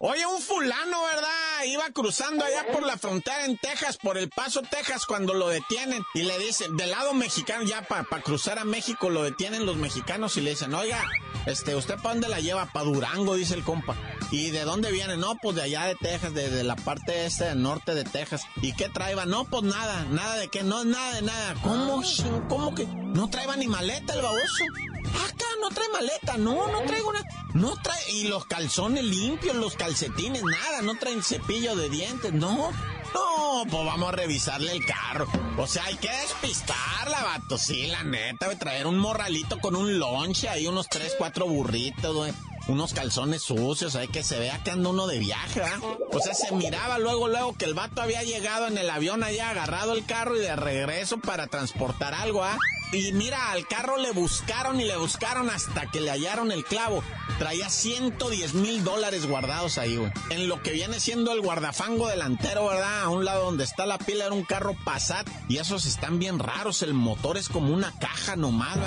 Oye, 0.05 0.25
un 0.25 0.41
fulano, 0.41 1.01
¿verdad? 1.01 1.63
Iba 1.65 1.89
cruzando 1.91 2.43
allá 2.43 2.65
por 2.73 2.85
la 2.85 2.97
frontera 2.97 3.45
en 3.45 3.57
Texas, 3.57 3.95
por 3.95 4.17
El 4.17 4.29
Paso, 4.29 4.61
Texas, 4.61 5.05
cuando 5.05 5.33
lo 5.33 5.47
detienen. 5.47 6.03
Y 6.13 6.23
le 6.23 6.37
dicen, 6.39 6.75
del 6.75 6.91
lado 6.91 7.13
mexicano, 7.13 7.63
ya 7.63 7.83
para 7.83 8.03
cruzar 8.21 8.59
a 8.59 8.65
México, 8.65 9.09
lo 9.09 9.23
detienen 9.23 9.65
los 9.65 9.77
mexicanos 9.77 10.35
y 10.35 10.41
le 10.41 10.49
dicen, 10.49 10.73
oiga, 10.73 11.01
este, 11.45 11.73
¿usted 11.73 11.95
para 11.95 12.15
dónde 12.15 12.27
la 12.27 12.41
lleva? 12.41 12.65
Para 12.73 12.83
Durango, 12.83 13.35
dice 13.35 13.53
el 13.53 13.63
compa. 13.63 13.95
¿Y 14.29 14.49
de 14.49 14.65
dónde 14.65 14.91
viene? 14.91 15.15
No, 15.15 15.37
pues 15.41 15.55
de 15.55 15.61
allá 15.61 15.85
de 15.85 15.95
Texas, 15.95 16.33
de, 16.33 16.49
de 16.49 16.65
la 16.65 16.75
parte 16.75 17.25
este 17.25 17.45
del 17.45 17.61
norte 17.61 17.95
de 17.95 18.03
Texas. 18.03 18.41
¿Y 18.61 18.73
qué 18.73 18.89
traeba? 18.89 19.25
No, 19.25 19.45
pues 19.45 19.63
nada, 19.63 20.03
nada 20.09 20.35
de 20.35 20.49
qué, 20.49 20.63
no, 20.63 20.83
nada 20.83 21.13
de 21.13 21.21
nada. 21.21 21.55
¿Cómo, 21.63 22.03
chin? 22.03 22.41
¿Cómo 22.49 22.75
que? 22.75 22.85
No 22.87 23.29
traeba 23.29 23.55
ni 23.55 23.67
maleta 23.67 24.13
el 24.15 24.21
baboso. 24.21 24.65
Acá 25.13 25.45
no 25.61 25.69
trae 25.69 25.89
maleta, 25.89 26.37
no, 26.37 26.67
no 26.67 26.81
traigo 26.81 27.09
una. 27.09 27.23
No 27.53 27.75
trae. 27.81 28.11
Y 28.11 28.27
los 28.27 28.45
calzones 28.45 29.03
limpios, 29.03 29.55
los 29.55 29.75
calcetines, 29.75 30.43
nada, 30.43 30.81
no 30.81 30.95
traen 30.95 31.23
cepillo 31.23 31.75
de 31.75 31.89
dientes, 31.89 32.33
no. 32.33 32.71
No, 33.13 33.63
pues 33.69 33.85
vamos 33.85 34.09
a 34.09 34.11
revisarle 34.11 34.71
el 34.71 34.85
carro. 34.85 35.27
O 35.57 35.67
sea, 35.67 35.85
hay 35.85 35.95
que 35.95 36.09
despistarla, 36.09 37.23
vato. 37.23 37.57
Sí, 37.57 37.85
la 37.87 38.03
neta, 38.03 38.47
voy 38.47 38.55
traer 38.55 38.87
un 38.87 38.97
morralito 38.97 39.59
con 39.59 39.75
un 39.75 39.99
lonche 39.99 40.49
ahí, 40.49 40.65
unos 40.65 40.87
tres, 40.89 41.13
cuatro 41.17 41.47
burritos, 41.47 42.15
güey 42.15 42.33
unos 42.67 42.93
calzones 42.93 43.41
sucios, 43.41 43.95
hay 43.95 44.07
que 44.07 44.23
se 44.23 44.39
vea 44.39 44.61
que 44.63 44.71
anda 44.71 44.89
uno 44.89 45.07
de 45.07 45.19
viaje, 45.19 45.59
¿verdad? 45.59 45.79
O 46.11 46.19
sea, 46.19 46.33
se 46.33 46.53
miraba 46.53 46.97
luego, 46.97 47.27
luego 47.27 47.53
que 47.53 47.65
el 47.65 47.73
vato 47.73 48.01
había 48.01 48.23
llegado 48.23 48.67
en 48.67 48.77
el 48.77 48.89
avión 48.89 49.23
allá, 49.23 49.49
agarrado 49.49 49.93
el 49.93 50.05
carro 50.05 50.37
y 50.37 50.39
de 50.39 50.55
regreso 50.55 51.19
para 51.19 51.47
transportar 51.47 52.13
algo, 52.13 52.43
¿ah? 52.43 52.57
Y 52.93 53.11
mira, 53.11 53.51
al 53.51 53.67
carro 53.67 53.97
le 53.97 54.11
buscaron 54.11 54.79
y 54.79 54.83
le 54.83 54.95
buscaron 54.97 55.49
hasta 55.49 55.89
que 55.89 55.99
le 55.99 56.11
hallaron 56.11 56.51
el 56.51 56.63
clavo. 56.63 57.03
Traía 57.39 57.69
110 57.69 58.53
mil 58.53 58.83
dólares 58.83 59.25
guardados 59.25 59.77
ahí, 59.77 59.97
güey. 59.97 60.11
En 60.29 60.47
lo 60.47 60.61
que 60.61 60.71
viene 60.71 60.99
siendo 60.99 61.31
el 61.31 61.41
guardafango 61.41 62.07
delantero, 62.07 62.67
¿verdad? 62.67 63.03
A 63.03 63.09
un 63.09 63.25
lado 63.25 63.45
donde 63.45 63.63
está 63.63 63.85
la 63.85 63.97
pila 63.97 64.25
era 64.25 64.33
un 64.33 64.43
carro 64.43 64.75
Passat. 64.85 65.27
Y 65.49 65.57
esos 65.57 65.85
están 65.85 66.19
bien 66.19 66.39
raros. 66.39 66.81
El 66.83 66.93
motor 66.93 67.37
es 67.37 67.49
como 67.49 67.73
una 67.73 67.91
caja 67.99 68.35
nomás, 68.35 68.77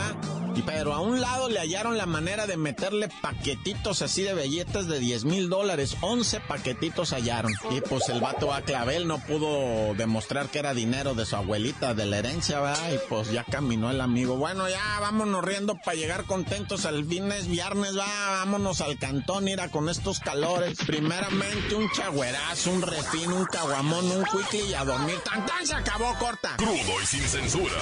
Y 0.55 0.63
pero 0.63 0.95
a 0.95 1.01
un 1.01 1.21
lado 1.21 1.49
le 1.49 1.61
hallaron 1.61 1.97
la 1.97 2.07
manera 2.07 2.47
de 2.47 2.57
meterle 2.57 3.09
paquetitos 3.21 4.03
así 4.03 4.23
de 4.23 4.35
billetes 4.35 4.87
de 4.87 4.99
10 4.99 5.25
mil 5.25 5.49
dólares. 5.49 5.97
11 6.01 6.41
paquetitos 6.41 7.13
hallaron. 7.13 7.53
Y 7.71 7.81
pues 7.81 8.09
el 8.09 8.21
vato 8.21 8.53
a 8.53 8.63
clavel 8.63 9.07
no 9.07 9.19
pudo 9.19 9.95
demostrar 9.95 10.49
que 10.49 10.59
era 10.59 10.73
dinero 10.73 11.15
de 11.15 11.27
su 11.27 11.37
abuelita, 11.37 11.95
de 11.95 12.07
la 12.07 12.19
herencia, 12.19 12.61
¿verdad? 12.61 12.93
Y 12.93 12.99
pues 13.09 13.31
ya 13.31 13.45
caminó 13.45 13.91
el 13.91 14.01
amigo. 14.01 14.37
Bueno, 14.37 14.69
ya 14.69 15.01
vámonos 15.01 15.45
riendo 15.45 15.77
para 15.85 15.97
llegar 15.97 16.25
contentos 16.25 16.87
al 16.87 17.05
viernes, 17.05 17.49
viernes, 17.49 17.95
vámonos 18.31 18.81
al 18.81 18.99
cantón, 18.99 19.49
ira 19.49 19.69
con 19.69 19.89
estos 19.89 20.21
calores. 20.21 20.79
Primeramente 20.87 21.75
un 21.75 21.91
chagüerazo, 21.91 22.71
un 22.71 22.83
refín, 22.83 23.33
un 23.33 23.45
caguamón, 23.47 24.11
un 24.11 24.25
cuicle 24.25 24.61
y 24.67 24.75
a 24.75 24.85
dormir. 24.85 25.19
¡Tan, 25.25 25.45
tan! 25.47 25.67
Se 25.67 25.75
acabó, 25.75 26.15
corta. 26.19 26.57
Crudo 26.57 27.01
y 27.03 27.07
sin 27.07 27.23
censura. 27.23 27.75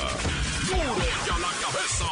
¡Duro 0.67 0.79
y 0.79 1.31
a 1.31 1.39
la 1.39 1.49
cabeza! 1.61 2.05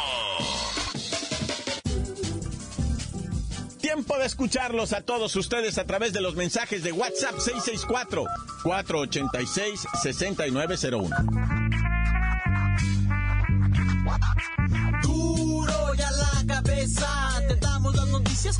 Tiempo 3.81 4.17
de 4.17 4.25
escucharlos 4.25 4.93
a 4.93 5.01
todos 5.01 5.35
ustedes 5.35 5.77
a 5.77 5.85
través 5.85 6.13
de 6.13 6.21
los 6.21 6.35
mensajes 6.35 6.83
de 6.83 6.91
WhatsApp 6.91 7.37
664 7.37 8.25
486 8.63 9.85
6901. 10.01 11.09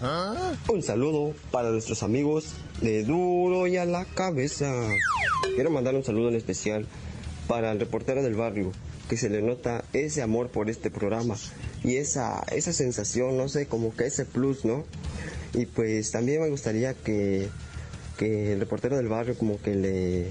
¿Ah? 0.00 0.54
Un 0.68 0.82
saludo 0.82 1.34
para 1.50 1.70
nuestros 1.70 2.02
amigos 2.02 2.54
de 2.80 3.02
Duro 3.02 3.66
y 3.66 3.76
a 3.76 3.84
la 3.84 4.04
cabeza. 4.04 4.72
Quiero 5.54 5.70
mandar 5.70 5.94
un 5.94 6.04
saludo 6.04 6.28
en 6.28 6.36
especial 6.36 6.86
para 7.48 7.72
el 7.72 7.80
reportero 7.80 8.22
del 8.22 8.34
barrio, 8.34 8.72
que 9.08 9.16
se 9.16 9.28
le 9.28 9.42
nota 9.42 9.84
ese 9.92 10.22
amor 10.22 10.48
por 10.50 10.70
este 10.70 10.90
programa 10.90 11.34
y 11.82 11.96
esa, 11.96 12.44
esa 12.52 12.72
sensación, 12.72 13.36
no 13.36 13.48
sé, 13.48 13.66
como 13.66 13.94
que 13.94 14.06
ese 14.06 14.24
plus, 14.24 14.64
¿no? 14.64 14.84
Y 15.52 15.66
pues 15.66 16.10
también 16.10 16.42
me 16.42 16.48
gustaría 16.48 16.94
que, 16.94 17.48
que 18.18 18.52
el 18.52 18.60
reportero 18.60 18.96
del 18.96 19.08
barrio 19.08 19.36
como 19.36 19.60
que 19.60 19.74
le, 19.74 20.30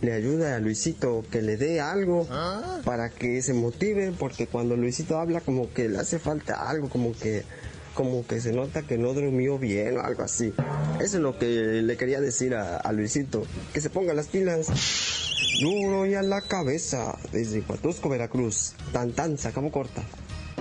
le 0.00 0.12
ayude 0.12 0.52
a 0.52 0.58
Luisito, 0.60 1.24
que 1.30 1.42
le 1.42 1.56
dé 1.56 1.80
algo 1.80 2.26
¿Ah? 2.30 2.80
para 2.84 3.10
que 3.10 3.42
se 3.42 3.52
motive, 3.52 4.12
porque 4.16 4.46
cuando 4.46 4.76
Luisito 4.76 5.18
habla 5.18 5.40
como 5.40 5.72
que 5.72 5.88
le 5.88 5.98
hace 5.98 6.18
falta 6.18 6.68
algo, 6.68 6.88
como 6.88 7.12
que 7.12 7.42
como 7.96 8.26
que 8.26 8.40
se 8.40 8.52
nota 8.52 8.82
que 8.82 8.98
no 8.98 9.14
durmió 9.14 9.58
bien 9.58 9.96
o 9.96 10.02
algo 10.02 10.22
así. 10.22 10.52
Eso 11.00 11.16
es 11.16 11.22
lo 11.22 11.38
que 11.38 11.46
le 11.82 11.96
quería 11.96 12.20
decir 12.20 12.54
a, 12.54 12.92
Luisito, 12.92 13.42
que 13.72 13.80
se 13.80 13.90
ponga 13.90 14.14
las 14.14 14.28
pilas. 14.28 14.68
Duro 15.60 16.06
y 16.06 16.14
a 16.14 16.22
la 16.22 16.42
cabeza, 16.42 17.18
desde 17.32 17.64
Huatusco, 17.66 18.10
Veracruz. 18.10 18.74
Tan 18.92 19.12
tan, 19.12 19.38
se 19.38 19.48
acabó 19.48 19.72
corta 19.72 20.02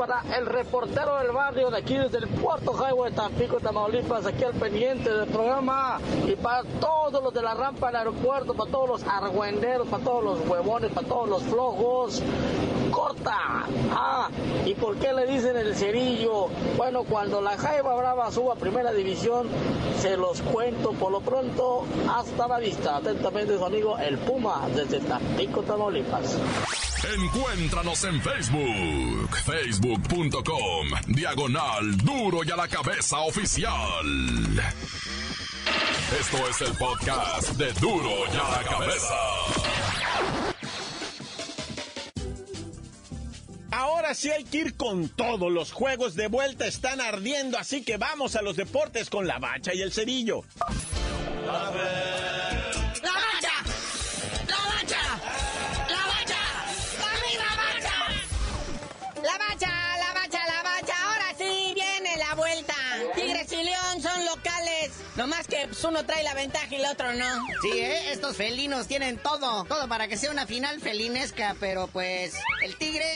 para 0.05 0.37
el 0.37 0.45
reportero 0.45 1.17
del 1.17 1.31
barrio 1.31 1.71
de 1.71 1.77
aquí 1.77 1.97
desde 1.97 2.19
el 2.19 2.27
puerto 2.27 2.73
Highway 2.73 3.11
Tampico, 3.13 3.59
Tamaulipas, 3.59 4.25
aquí 4.25 4.43
al 4.43 4.53
pendiente 4.53 5.09
del 5.11 5.27
programa 5.27 5.99
y 6.27 6.35
para 6.35 6.63
todos 6.79 7.23
los 7.23 7.33
de 7.33 7.41
la 7.41 7.55
rampa 7.55 7.87
del 7.87 7.95
aeropuerto, 7.97 8.53
para 8.53 8.69
todos 8.69 8.87
los 8.89 9.03
argüenderos, 9.03 9.87
para 9.87 10.03
todos 10.03 10.23
los 10.23 10.47
huevones, 10.47 10.91
para 10.91 11.07
todos 11.07 11.29
los 11.29 11.43
flojos. 11.43 12.21
Corta. 12.91 13.65
Ah, 13.91 14.29
¿y 14.65 14.75
por 14.75 14.95
qué 14.97 15.11
le 15.11 15.25
dicen 15.25 15.57
el 15.57 15.75
cerillo? 15.75 16.49
Bueno, 16.77 17.03
cuando 17.03 17.41
la 17.41 17.57
Jaiba 17.57 17.95
Brava 17.95 18.31
suba 18.31 18.53
a 18.53 18.57
primera 18.57 18.93
división, 18.93 19.47
se 19.99 20.17
los 20.17 20.41
cuento 20.41 20.91
por 20.91 21.11
lo 21.11 21.21
pronto. 21.21 21.83
Hasta 22.15 22.47
la 22.47 22.59
vista. 22.59 22.97
Atentamente 22.97 23.57
su 23.57 23.65
amigo 23.65 23.97
El 23.97 24.19
Puma 24.19 24.61
desde 24.73 24.99
Tampico, 24.99 25.63
Tamaulipas. 25.63 26.37
Encuéntranos 27.13 28.03
en 28.03 28.19
Facebook, 28.19 29.37
facebook.com, 29.45 30.87
diagonal 31.07 31.97
duro 31.97 32.43
y 32.43 32.49
a 32.49 32.55
la 32.55 32.67
cabeza 32.67 33.19
oficial. 33.19 34.05
Esto 36.19 36.37
es 36.49 36.61
el 36.61 36.77
podcast 36.77 37.49
de 37.57 37.71
duro 37.73 38.09
y 38.33 38.37
a 38.37 38.49
la 38.49 38.63
cabeza. 38.63 39.15
Ahora 43.71 44.15
sí 44.15 44.31
hay 44.31 44.43
que 44.43 44.57
ir 44.57 44.75
con 44.75 45.09
todo. 45.09 45.49
Los 45.49 45.71
juegos 45.71 46.15
de 46.15 46.27
vuelta 46.27 46.65
están 46.65 47.01
ardiendo, 47.01 47.59
así 47.59 47.83
que 47.83 47.97
vamos 47.97 48.35
a 48.35 48.41
los 48.41 48.55
deportes 48.55 49.09
con 49.09 49.27
la 49.27 49.37
bacha 49.37 49.73
y 49.75 49.81
el 49.81 49.91
cerillo. 49.91 50.43
No 51.45 52.34
más 65.27 65.47
que 65.47 65.65
pues, 65.67 65.83
uno 65.85 66.05
trae 66.05 66.23
la 66.23 66.33
ventaja 66.33 66.67
y 66.69 66.75
el 66.75 66.85
otro 66.85 67.13
no. 67.13 67.47
Sí, 67.61 67.79
¿eh? 67.79 68.11
estos 68.11 68.35
felinos 68.35 68.87
tienen 68.87 69.17
todo, 69.17 69.63
todo 69.63 69.87
para 69.87 70.07
que 70.07 70.17
sea 70.17 70.29
una 70.31 70.45
final 70.45 70.81
felinesca, 70.81 71.55
pero 71.59 71.87
pues 71.87 72.35
el 72.61 72.75
tigre, 72.77 73.07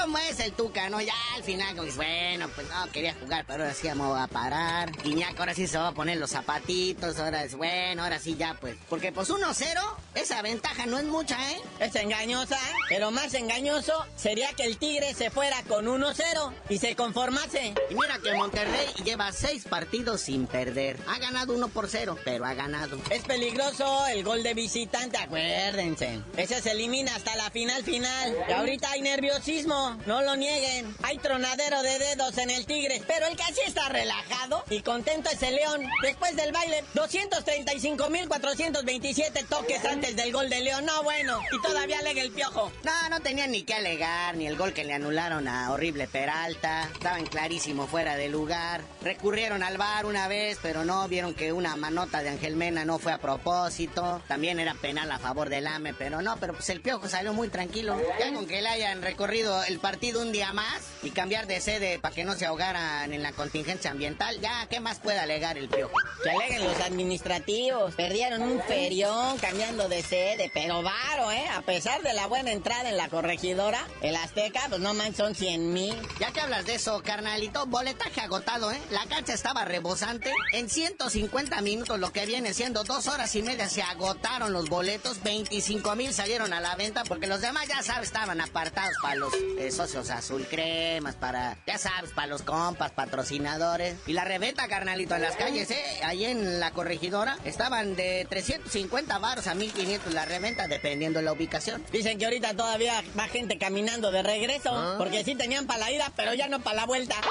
cómo 0.00 0.18
es 0.18 0.40
el 0.40 0.52
tuca, 0.52 0.88
¿no? 0.88 1.00
Ya 1.00 1.14
al 1.36 1.42
final, 1.42 1.76
pues 1.76 1.96
bueno, 1.96 2.48
pues 2.54 2.68
no, 2.68 2.90
quería 2.92 3.14
jugar, 3.14 3.44
pero 3.46 3.64
ahora 3.64 3.74
sí 3.74 3.88
vamos 3.88 4.18
a 4.18 4.26
parar. 4.26 4.90
Guiñac 5.02 5.38
ahora 5.38 5.54
sí 5.54 5.66
se 5.66 5.78
va 5.78 5.88
a 5.88 5.92
poner 5.92 6.18
los 6.18 6.30
zapatitos, 6.30 7.18
ahora 7.18 7.44
es 7.44 7.54
bueno, 7.54 8.02
ahora 8.02 8.18
sí 8.18 8.36
ya 8.36 8.54
pues. 8.54 8.76
Porque 8.88 9.12
pues 9.12 9.30
1-0, 9.30 9.80
esa 10.14 10.42
ventaja 10.42 10.86
no 10.86 10.98
es 10.98 11.04
mucha, 11.04 11.36
¿eh? 11.52 11.60
Es 11.78 11.94
engañosa, 11.94 12.56
¿eh? 12.56 12.74
Pero 12.88 13.10
más 13.10 13.34
engañoso 13.34 14.04
sería 14.16 14.52
que 14.54 14.64
el 14.64 14.78
tigre 14.78 15.14
se 15.14 15.30
fuera 15.30 15.62
con 15.64 15.86
1-0 15.86 16.52
y 16.68 16.78
se 16.78 16.96
conformase. 16.96 17.74
Y 17.90 17.94
mira 17.94 18.18
que 18.22 18.34
Monterrey 18.34 18.86
lleva 19.04 19.32
seis 19.32 19.64
partidos 19.64 20.22
sin 20.22 20.46
perder 20.46 20.98
ganado 21.20 21.54
uno 21.54 21.68
por 21.68 21.88
cero, 21.88 22.16
pero 22.24 22.44
ha 22.44 22.54
ganado. 22.54 22.98
Es 23.10 23.22
peligroso 23.22 24.06
el 24.08 24.24
gol 24.24 24.42
de 24.42 24.54
visitante, 24.54 25.18
acuérdense. 25.18 26.20
Ese 26.36 26.60
se 26.60 26.72
elimina 26.72 27.14
hasta 27.14 27.36
la 27.36 27.50
final 27.50 27.84
final. 27.84 28.36
Y 28.48 28.52
ahorita 28.52 28.90
hay 28.90 29.02
nerviosismo, 29.02 29.89
no 30.06 30.22
lo 30.22 30.36
nieguen. 30.36 30.94
Hay 31.02 31.18
tronadero 31.18 31.82
de 31.82 31.98
dedos 31.98 32.38
en 32.38 32.50
el 32.50 32.64
Tigre, 32.66 33.02
pero 33.06 33.26
el 33.26 33.36
que 33.36 33.42
así 33.42 33.60
está 33.66 33.88
relajado 33.88 34.64
y 34.70 34.82
contento 34.82 35.30
es 35.30 35.42
el 35.42 35.56
León. 35.56 35.82
Después 36.02 36.36
del 36.36 36.52
baile, 36.52 36.84
235.427 36.94 39.46
toques 39.46 39.84
antes 39.84 40.14
del 40.16 40.32
gol 40.32 40.48
de 40.48 40.60
León. 40.60 40.84
No, 40.84 41.02
bueno, 41.02 41.40
y 41.52 41.60
todavía 41.60 41.98
alega 41.98 42.22
el 42.22 42.30
piojo. 42.30 42.70
No, 42.84 43.08
no 43.10 43.20
tenían 43.20 43.50
ni 43.50 43.62
que 43.62 43.74
alegar, 43.74 44.36
ni 44.36 44.46
el 44.46 44.56
gol 44.56 44.72
que 44.72 44.84
le 44.84 44.94
anularon 44.94 45.48
a 45.48 45.72
horrible 45.72 46.06
Peralta. 46.06 46.88
Estaban 46.92 47.26
clarísimo 47.26 47.86
fuera 47.86 48.16
de 48.16 48.28
lugar. 48.28 48.82
Recurrieron 49.02 49.62
al 49.62 49.78
bar 49.78 50.06
una 50.06 50.28
vez, 50.28 50.58
pero 50.62 50.84
no 50.84 51.08
vieron 51.08 51.34
que 51.34 51.52
una 51.52 51.76
manota 51.76 52.22
de 52.22 52.30
Ángel 52.30 52.56
Mena 52.56 52.84
no 52.84 52.98
fue 52.98 53.12
a 53.12 53.18
propósito. 53.18 54.22
También 54.28 54.60
era 54.60 54.74
penal 54.74 55.10
a 55.10 55.18
favor 55.18 55.48
del 55.48 55.66
AME, 55.66 55.94
pero 55.94 56.22
no, 56.22 56.36
pero 56.38 56.54
pues 56.54 56.70
el 56.70 56.80
piojo 56.80 57.08
salió 57.08 57.32
muy 57.32 57.48
tranquilo. 57.48 58.00
Ya 58.18 58.32
con 58.32 58.46
que 58.46 58.62
le 58.62 58.68
hayan 58.68 59.02
recorrido 59.02 59.62
el 59.64 59.79
partido 59.80 60.22
un 60.22 60.32
día 60.32 60.52
más 60.52 60.82
y 61.02 61.10
cambiar 61.10 61.46
de 61.46 61.60
sede 61.60 61.98
para 61.98 62.14
que 62.14 62.24
no 62.24 62.34
se 62.34 62.46
ahogaran 62.46 63.12
en 63.12 63.22
la 63.22 63.32
contingencia 63.32 63.90
ambiental. 63.90 64.38
Ya, 64.40 64.66
¿qué 64.68 64.80
más 64.80 65.00
puede 65.00 65.18
alegar 65.18 65.58
el 65.58 65.68
piojo? 65.68 65.94
Que 66.22 66.30
aleguen 66.30 66.64
los 66.64 66.78
administrativos. 66.80 67.94
Perdieron 67.94 68.42
un 68.42 68.62
ferión 68.62 69.38
cambiando 69.38 69.88
de 69.88 70.02
sede, 70.02 70.50
pero 70.52 70.82
varo, 70.82 71.32
¿eh? 71.32 71.48
A 71.54 71.62
pesar 71.62 72.02
de 72.02 72.12
la 72.12 72.26
buena 72.26 72.52
entrada 72.52 72.88
en 72.88 72.96
la 72.96 73.08
corregidora, 73.08 73.86
el 74.02 74.14
Azteca, 74.16 74.66
pues 74.68 74.80
no 74.80 74.94
man, 74.94 75.14
son 75.14 75.34
100 75.34 75.72
mil. 75.72 75.96
Ya 76.18 76.32
que 76.32 76.40
hablas 76.40 76.66
de 76.66 76.74
eso, 76.74 77.02
carnalito, 77.02 77.66
boletaje 77.66 78.20
agotado, 78.20 78.70
¿eh? 78.70 78.80
La 78.90 79.06
cancha 79.06 79.32
estaba 79.32 79.64
rebosante. 79.64 80.32
En 80.52 80.68
150 80.68 81.60
minutos, 81.62 81.98
lo 81.98 82.12
que 82.12 82.26
viene 82.26 82.54
siendo 82.54 82.84
dos 82.84 83.08
horas 83.08 83.34
y 83.34 83.42
media, 83.42 83.68
se 83.68 83.82
agotaron 83.82 84.52
los 84.52 84.68
boletos. 84.68 85.22
25 85.22 85.96
mil 85.96 86.12
salieron 86.12 86.52
a 86.52 86.60
la 86.60 86.76
venta 86.76 87.04
porque 87.04 87.26
los 87.26 87.40
demás, 87.40 87.66
ya 87.68 87.82
sabes, 87.82 88.08
estaban 88.08 88.40
apartados 88.40 88.94
para 89.02 89.14
los 89.14 89.32
eh, 89.58 89.69
socios 89.74 90.10
azul 90.10 90.46
cremas, 90.48 91.14
para, 91.14 91.56
ya 91.66 91.78
sabes, 91.78 92.10
para 92.12 92.28
los 92.28 92.42
compas, 92.42 92.92
patrocinadores. 92.92 93.96
Y 94.06 94.12
la 94.12 94.24
reventa, 94.24 94.68
carnalito, 94.68 95.14
en 95.14 95.22
las 95.22 95.36
calles, 95.36 95.70
¿eh? 95.70 96.00
Ahí 96.02 96.24
en 96.24 96.60
la 96.60 96.70
corregidora, 96.72 97.38
estaban 97.44 97.96
de 97.96 98.26
350 98.28 99.18
baros 99.18 99.46
a 99.46 99.54
1500 99.54 100.12
la 100.14 100.24
reventa, 100.24 100.68
dependiendo 100.68 101.18
de 101.18 101.24
la 101.24 101.32
ubicación. 101.32 101.84
Dicen 101.92 102.18
que 102.18 102.24
ahorita 102.24 102.54
todavía 102.54 103.02
va 103.18 103.28
gente 103.28 103.58
caminando 103.58 104.10
de 104.10 104.22
regreso, 104.22 104.96
porque 104.98 105.24
sí 105.24 105.34
tenían 105.34 105.66
para 105.66 105.80
la 105.80 105.92
ida, 105.92 106.12
pero 106.16 106.34
ya 106.34 106.48
no 106.48 106.60
para 106.60 106.76
la 106.76 106.86
vuelta. 106.86 107.16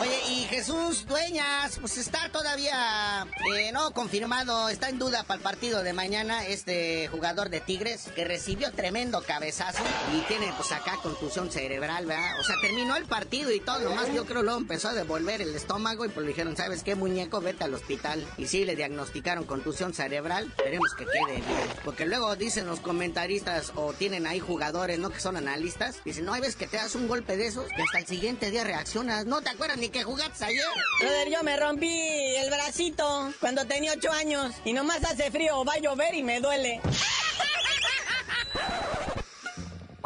Oye, 0.00 0.20
y 0.28 0.44
Jesús 0.44 1.06
Dueñas, 1.06 1.78
pues 1.80 1.98
está 1.98 2.28
todavía 2.30 3.26
eh, 3.56 3.72
no 3.72 3.90
confirmado, 3.90 4.68
está 4.68 4.88
en 4.88 4.98
duda 4.98 5.24
para 5.24 5.38
el 5.38 5.42
partido 5.42 5.82
de 5.82 5.92
mañana 5.92 6.46
este 6.46 7.08
jugador 7.08 7.48
de 7.50 7.60
Tigres 7.60 8.08
que 8.14 8.24
recibió 8.24 8.70
tremendo 8.72 9.22
cabezazo 9.22 9.82
y 10.16 10.20
tiene 10.28 10.52
pues 10.58 10.72
acá 10.72 10.98
contusión 11.00 11.52
cerebral, 11.52 12.04
¿verdad? 12.04 12.40
O 12.40 12.44
sea, 12.44 12.56
terminó 12.60 12.96
el 12.96 13.04
partido 13.04 13.52
y 13.52 13.60
todo, 13.60 13.78
nomás 13.78 14.12
yo 14.12 14.26
creo 14.26 14.42
luego 14.42 14.58
empezó 14.58 14.88
a 14.88 14.92
devolver 14.92 15.40
el 15.40 15.54
estómago 15.54 16.04
y 16.04 16.08
pues 16.08 16.26
le 16.26 16.32
dijeron, 16.32 16.56
¿sabes 16.56 16.82
qué, 16.82 16.96
muñeco? 16.96 17.40
Vete 17.40 17.62
al 17.62 17.74
hospital. 17.74 18.26
Y 18.36 18.48
sí, 18.48 18.64
le 18.64 18.74
diagnosticaron 18.74 19.44
contusión 19.44 19.94
cerebral, 19.94 20.48
esperemos 20.48 20.94
que 20.94 21.04
quede 21.04 21.36
bien. 21.36 21.44
Porque 21.84 22.06
luego 22.06 22.34
dicen 22.34 22.66
los 22.66 22.80
comentaristas 22.80 23.70
o 23.76 23.92
tienen 23.92 24.26
ahí 24.26 24.40
jugadores, 24.40 24.98
¿no? 24.98 25.10
Que 25.10 25.20
son 25.20 25.36
analistas, 25.36 26.00
dicen, 26.04 26.24
no, 26.24 26.34
hay 26.34 26.40
veces 26.40 26.56
que 26.56 26.66
te 26.66 26.76
das 26.76 26.96
un 26.96 27.06
golpe 27.06 27.36
de 27.36 27.46
esos 27.46 27.64
y 27.78 27.80
hasta 27.80 28.00
el 28.00 28.06
siguiente 28.06 28.50
día 28.50 28.64
reaccionas, 28.64 29.26
no 29.26 29.40
te 29.40 29.50
acuerdas 29.50 29.78
ni 29.78 29.90
que 29.90 30.02
jugaste 30.02 30.44
ayer. 30.44 30.64
Brother, 31.00 31.30
yo 31.30 31.42
me 31.44 31.56
rompí 31.56 32.36
el 32.36 32.50
bracito 32.50 33.32
cuando 33.38 33.64
tenía 33.64 33.92
ocho 33.92 34.10
años 34.10 34.52
y 34.64 34.72
nomás 34.72 35.04
hace 35.04 35.30
frío, 35.30 35.64
va 35.64 35.74
a 35.74 35.78
llover 35.78 36.16
y 36.16 36.24
me 36.24 36.40
duele. 36.40 36.80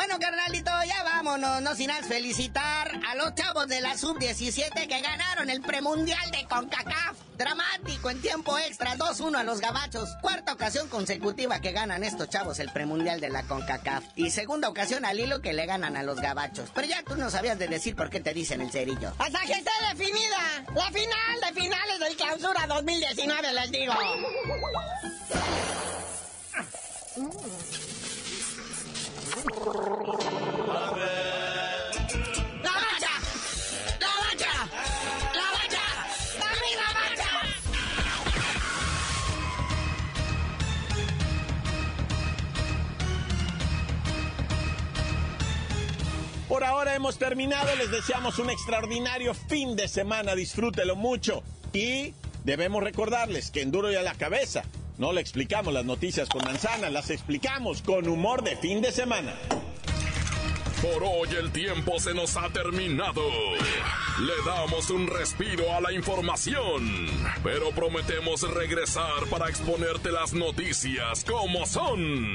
Bueno, 0.05 0.19
carnalito, 0.19 0.73
ya 0.85 1.05
vámonos, 1.05 1.63
no 1.63 1.77
sin 1.77 1.89
antes 1.89 2.09
felicitar 2.09 2.91
a 3.09 3.15
los 3.15 3.37
chavos 3.37 3.69
de 3.69 3.81
la 3.81 3.97
Sub-17 3.97 4.89
que 4.89 5.01
ganaron 5.01 5.49
el 5.49 5.63
premundial 5.63 6.29
de 6.33 6.45
CONCACAF. 6.47 7.17
Dramático 7.37 8.11
en 8.11 8.21
tiempo 8.21 8.59
extra, 8.59 8.97
2-1 8.97 9.39
a 9.39 9.45
los 9.45 9.61
gabachos. 9.61 10.09
Cuarta 10.21 10.55
ocasión 10.55 10.89
consecutiva 10.89 11.61
que 11.61 11.71
ganan 11.71 12.03
estos 12.03 12.29
chavos 12.29 12.59
el 12.59 12.73
premundial 12.73 13.21
de 13.21 13.29
la 13.29 13.45
CONCACAF. 13.45 14.03
Y 14.17 14.33
segunda 14.33 14.69
ocasión 14.69 15.05
al 15.05 15.21
hilo 15.21 15.41
que 15.41 15.53
le 15.53 15.67
ganan 15.67 15.97
a 15.97 16.03
los 16.03 16.21
gabachos. 16.21 16.71
Pero 16.75 16.89
ya 16.89 17.05
tú 17.05 17.15
no 17.15 17.31
sabías 17.31 17.61
de 17.61 17.69
decir 17.69 17.95
por 17.95 18.11
qué 18.11 18.19
te 18.19 18.35
dicen 18.35 18.61
el 18.61 18.73
cerillo. 18.73 19.15
Hasta 19.21 19.39
que 19.43 19.53
esté 19.53 19.71
definida 19.89 20.65
la 20.75 20.91
final 20.91 21.41
de 21.47 21.61
finales 21.61 22.01
del 22.01 22.17
clausura 22.17 22.67
2019, 22.67 23.53
les 23.53 23.71
digo. 23.71 23.95
Por 46.49 46.65
ahora 46.65 46.95
hemos 46.95 47.19
terminado, 47.19 47.75
les 47.77 47.91
deseamos 47.91 48.39
un 48.39 48.51
extraordinario 48.51 49.35
fin 49.35 49.75
de 49.75 49.89
semana, 49.89 50.35
disfrútelo 50.35 50.95
mucho. 50.95 51.43
Y 51.73 52.15
debemos 52.45 52.83
recordarles 52.85 53.51
que 53.51 53.63
en 53.63 53.73
duro 53.73 53.91
y 53.91 53.97
a 53.97 54.03
la 54.03 54.15
cabeza 54.15 54.63
no 54.99 55.13
le 55.13 55.21
explicamos 55.21 55.73
las 55.73 55.85
noticias 55.85 56.29
con 56.29 56.45
manzana, 56.45 56.91
las 56.91 57.11
explicamos 57.11 57.83
con 57.83 58.09
humor 58.09 58.43
de 58.43 58.57
fin 58.57 58.81
de 58.81 58.93
semana. 58.93 59.35
Por 60.83 61.05
hoy 61.05 61.29
el 61.39 61.53
tiempo 61.53 62.01
se 62.01 62.13
nos 62.13 62.37
ha 62.37 62.49
terminado. 62.49 63.23
Le 64.21 64.35
damos 64.45 64.91
un 64.91 65.07
respiro 65.07 65.73
a 65.73 65.81
la 65.81 65.93
información, 65.93 67.07
pero 67.45 67.71
prometemos 67.71 68.43
regresar 68.53 69.27
para 69.31 69.49
exponerte 69.49 70.11
las 70.11 70.33
noticias 70.33 71.25
como 71.25 71.67
son. 71.67 72.35